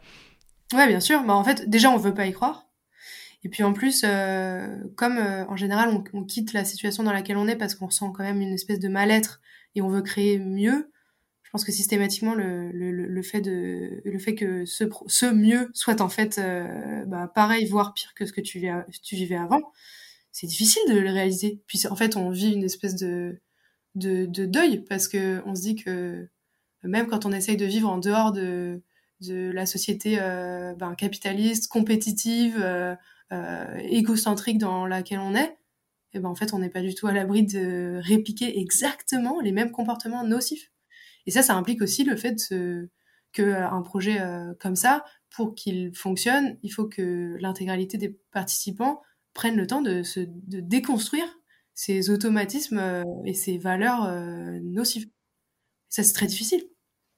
[0.75, 1.25] Ouais, bien sûr.
[1.25, 2.67] Bah, en fait, déjà, on veut pas y croire.
[3.45, 4.05] Et puis en plus,
[4.97, 8.25] comme en général, on, quitte la situation dans laquelle on est parce qu'on ressent quand
[8.25, 9.41] même une espèce de mal-être
[9.77, 10.91] et on veut créer mieux.
[11.45, 16.09] Je pense que systématiquement, le, fait de, le fait que ce, ce mieux soit en
[16.09, 16.41] fait
[17.07, 18.61] bah, pareil, voire pire que ce que tu,
[19.05, 19.63] tu vivais avant,
[20.39, 21.61] c'est difficile de le réaliser.
[21.67, 23.41] Puis en fait, on vit une espèce de,
[23.97, 26.29] de, de, deuil parce que on se dit que
[26.85, 28.81] même quand on essaye de vivre en dehors de,
[29.21, 32.95] de la société euh, ben, capitaliste, compétitive, euh,
[33.33, 35.59] euh, égocentrique dans laquelle on est,
[36.13, 39.51] et ben en fait, on n'est pas du tout à l'abri de répliquer exactement les
[39.51, 40.71] mêmes comportements nocifs.
[41.27, 42.91] Et ça, ça implique aussi le fait de,
[43.33, 44.23] que un projet
[44.61, 49.03] comme ça, pour qu'il fonctionne, il faut que l'intégralité des participants
[49.35, 51.27] prennent le temps de, se, de déconstruire
[51.75, 55.09] ces automatismes euh, et ces valeurs euh, nocives.
[55.89, 56.63] Ça, c'est très difficile.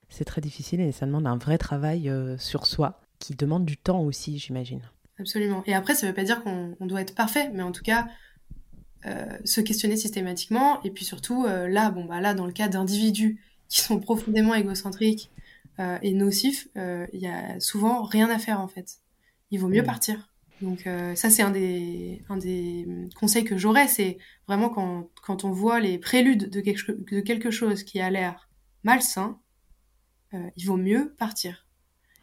[0.08, 3.76] C'est très difficile et ça demande un vrai travail euh, sur soi qui demande du
[3.76, 4.82] temps aussi, j'imagine.
[5.18, 5.62] Absolument.
[5.66, 8.08] Et après, ça ne veut pas dire qu'on doit être parfait, mais en tout cas,
[9.06, 10.82] euh, se questionner systématiquement.
[10.82, 14.54] Et puis surtout, euh, là, bon, bah là, dans le cas d'individus qui sont profondément
[14.54, 15.30] égocentriques
[15.78, 18.98] euh, et nocifs, il y a souvent rien à faire en fait.
[19.50, 19.86] Il vaut mieux mmh.
[19.86, 20.29] partir.
[20.60, 22.86] Donc euh, ça, c'est un des, un des
[23.18, 27.50] conseils que j'aurais, c'est vraiment quand, quand on voit les préludes de quelque, de quelque
[27.50, 28.48] chose qui a l'air
[28.84, 29.38] malsain,
[30.34, 31.66] euh, il vaut mieux partir.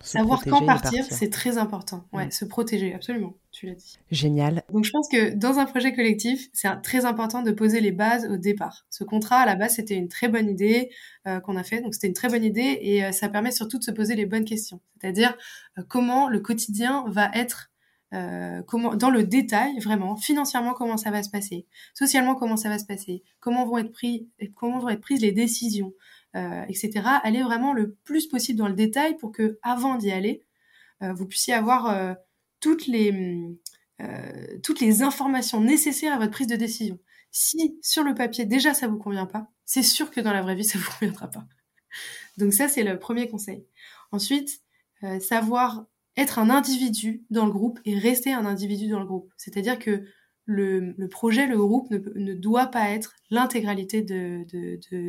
[0.02, 2.06] Savoir quand partir, c'est très important.
[2.14, 2.32] Ouais, mm.
[2.32, 3.36] se protéger, absolument.
[3.52, 3.98] Tu l'as dit.
[4.12, 4.64] Génial.
[4.72, 8.28] Donc je pense que dans un projet collectif, c'est très important de poser les bases
[8.30, 8.86] au départ.
[8.92, 10.92] Ce contrat, à la base, c'était une très bonne idée
[11.28, 11.82] euh, qu'on a fait.
[11.82, 14.26] Donc c'était une très bonne idée et euh, ça permet surtout de se poser les
[14.26, 14.80] bonnes questions.
[15.02, 15.36] C'est-à-dire
[15.78, 17.72] euh, comment le quotidien va être
[18.12, 22.80] comment, dans le détail, vraiment, financièrement, comment ça va se passer, socialement, comment ça va
[22.80, 25.94] se passer, comment vont être pris, comment vont être prises les décisions,
[26.38, 27.04] euh, etc.
[27.24, 30.44] Aller vraiment le plus possible dans le détail pour que, avant d'y aller,
[31.02, 32.14] euh, vous puissiez avoir euh,
[32.60, 33.40] toutes les
[34.62, 37.00] toutes les informations nécessaires à votre prise de décision.
[37.32, 40.54] Si sur le papier déjà ça vous convient pas, c'est sûr que dans la vraie
[40.54, 41.46] vie ça vous conviendra pas.
[42.38, 43.66] Donc ça c'est le premier conseil.
[44.12, 44.62] Ensuite,
[45.20, 45.88] savoir
[46.18, 49.32] être un individu dans le groupe et rester un individu dans le groupe.
[49.38, 50.04] C'est-à-dire que
[50.46, 54.46] le, projet, le groupe ne, doit pas être l'intégralité de,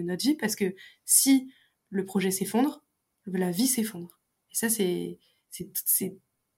[0.02, 1.50] notre vie parce que si
[1.90, 2.84] le projet s'effondre,
[3.26, 4.20] la vie s'effondre.
[4.50, 5.18] Et ça, c'est,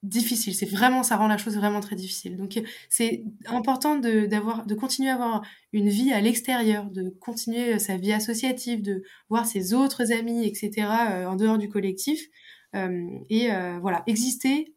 [0.02, 0.54] difficile.
[0.54, 2.38] C'est vraiment, ça rend la chose vraiment très difficile.
[2.38, 5.42] Donc, c'est important de, de continuer à avoir
[5.74, 10.70] une vie à l'extérieur, de continuer sa vie associative, de voir ses autres amis, etc.,
[11.10, 12.28] euh, en dehors du collectif.
[12.74, 14.74] Euh, et euh, voilà, exister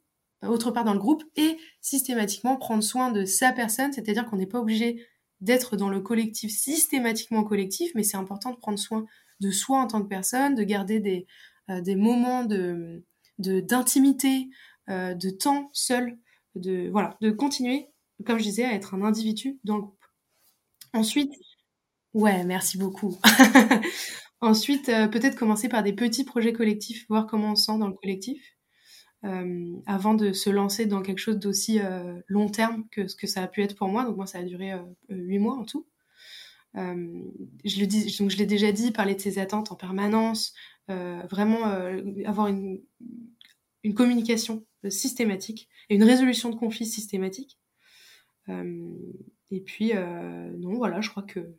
[0.47, 4.47] autre part dans le groupe et systématiquement prendre soin de sa personne, c'est-à-dire qu'on n'est
[4.47, 5.05] pas obligé
[5.41, 9.05] d'être dans le collectif systématiquement collectif, mais c'est important de prendre soin
[9.39, 11.27] de soi en tant que personne, de garder des,
[11.69, 13.03] euh, des moments de
[13.39, 14.47] d'intimité,
[14.89, 16.17] euh, de temps seul,
[16.55, 17.87] de voilà, de continuer,
[18.25, 20.05] comme je disais, à être un individu dans le groupe.
[20.93, 21.33] Ensuite,
[22.13, 23.17] ouais, merci beaucoup.
[24.43, 27.87] Ensuite, euh, peut-être commencer par des petits projets collectifs, voir comment on se sent dans
[27.87, 28.57] le collectif.
[29.23, 33.25] Euh, avant de se lancer dans quelque chose d'aussi euh, long terme que ce que
[33.25, 34.03] ça a pu être pour moi.
[34.03, 34.73] Donc moi, ça a duré
[35.07, 35.87] huit mois en tout.
[36.75, 40.53] je le dis, donc je l'ai déjà dit, parler de ses attentes en permanence,
[40.89, 41.63] vraiment
[42.25, 42.81] avoir une,
[43.83, 47.57] une, communication systématique et une résolution de conflits systématique.
[48.49, 51.55] et puis, non, voilà, je crois que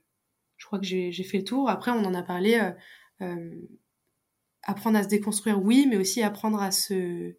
[0.65, 1.69] je crois que j'ai fait le tour.
[1.69, 2.59] Après, on en a parlé.
[4.63, 7.37] apprendre à se déconstruire, oui, mais aussi apprendre à se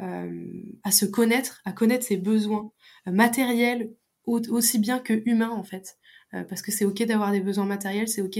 [0.00, 2.70] euh, connaître, à connaître ses besoins
[3.08, 3.92] euh, matériels
[4.26, 5.98] aussi bien que humains en fait.
[6.34, 8.38] Euh, parce que c'est ok d'avoir des besoins matériels, c'est ok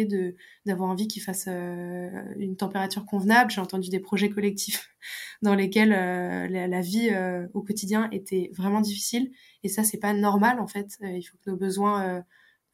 [0.64, 3.51] d'avoir envie qu'il fasse une température convenable.
[3.51, 4.89] J'ai entendu des projets collectifs
[5.43, 7.11] dans lesquels la, vie
[7.53, 9.33] au quotidien était vraiment difficile
[9.64, 10.97] et ça c'est pas normal en fait.
[11.03, 12.24] il faut que nos besoins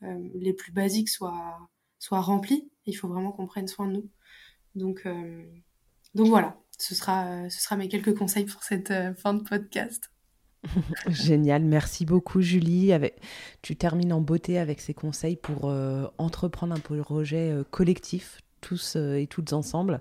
[0.03, 1.69] les plus basiques soient
[1.99, 2.71] soient remplis.
[2.85, 4.11] Il faut vraiment qu'on prenne soin de nous.
[4.75, 5.07] Donc
[6.15, 10.11] donc voilà ce sera, ce sera mes quelques conseils pour cette euh, fin de podcast.
[11.09, 12.93] Génial, merci beaucoup Julie.
[12.93, 13.17] Avec...
[13.63, 18.97] Tu termines en beauté avec ces conseils pour euh, entreprendre un projet euh, collectif, tous
[18.97, 20.01] et toutes ensemble.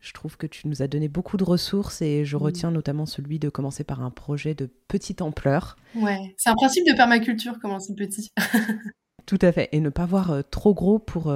[0.00, 2.40] Je trouve que tu nous as donné beaucoup de ressources et je mm.
[2.40, 5.76] retiens notamment celui de commencer par un projet de petite ampleur.
[5.96, 8.32] Ouais, c'est un principe de permaculture, commencer petit.
[9.26, 11.32] Tout à fait, et ne pas voir trop gros pour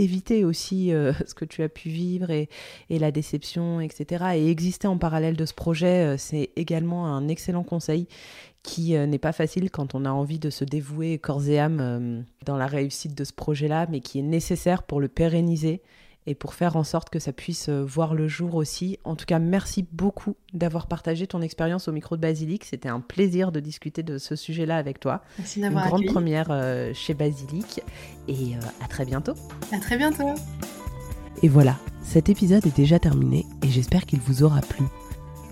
[0.00, 2.48] éviter aussi euh, ce que tu as pu vivre et,
[2.90, 4.24] la déception, etc.
[4.36, 8.06] Et exister en parallèle de ce projet, euh, c'est également un excellent conseil
[8.62, 12.24] qui euh, n'est pas facile quand on a envie de se dévouer corps et âme
[12.44, 15.80] dans la réussite de ce projet-là, mais qui est nécessaire pour le pérenniser
[16.26, 18.98] et pour faire en sorte que ça puisse euh, voir le jour aussi.
[19.04, 22.64] En tout cas, merci beaucoup d'avoir partagé ton expérience au micro de Basilic.
[22.64, 25.22] C'était un plaisir de discuter de ce sujet-là avec toi.
[25.38, 27.80] Merci d'avoir Une grande première euh, chez Basilic
[28.28, 29.34] et euh, à très bientôt.
[29.72, 30.34] À très bientôt.
[31.42, 34.84] Et voilà, cet épisode est déjà terminé et j'espère qu'il vous aura plu.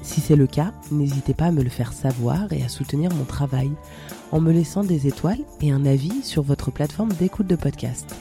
[0.03, 3.25] Si c'est le cas, n'hésitez pas à me le faire savoir et à soutenir mon
[3.25, 3.71] travail
[4.33, 8.15] en me laissant des étoiles et un avis sur votre plateforme d'écoute de podcast.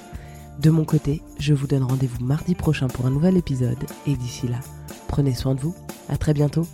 [0.60, 4.48] De mon côté, je vous donne rendez-vous mardi prochain pour un nouvel épisode et d'ici
[4.48, 4.60] là,
[5.08, 5.76] prenez soin de vous.
[6.10, 6.66] À très bientôt.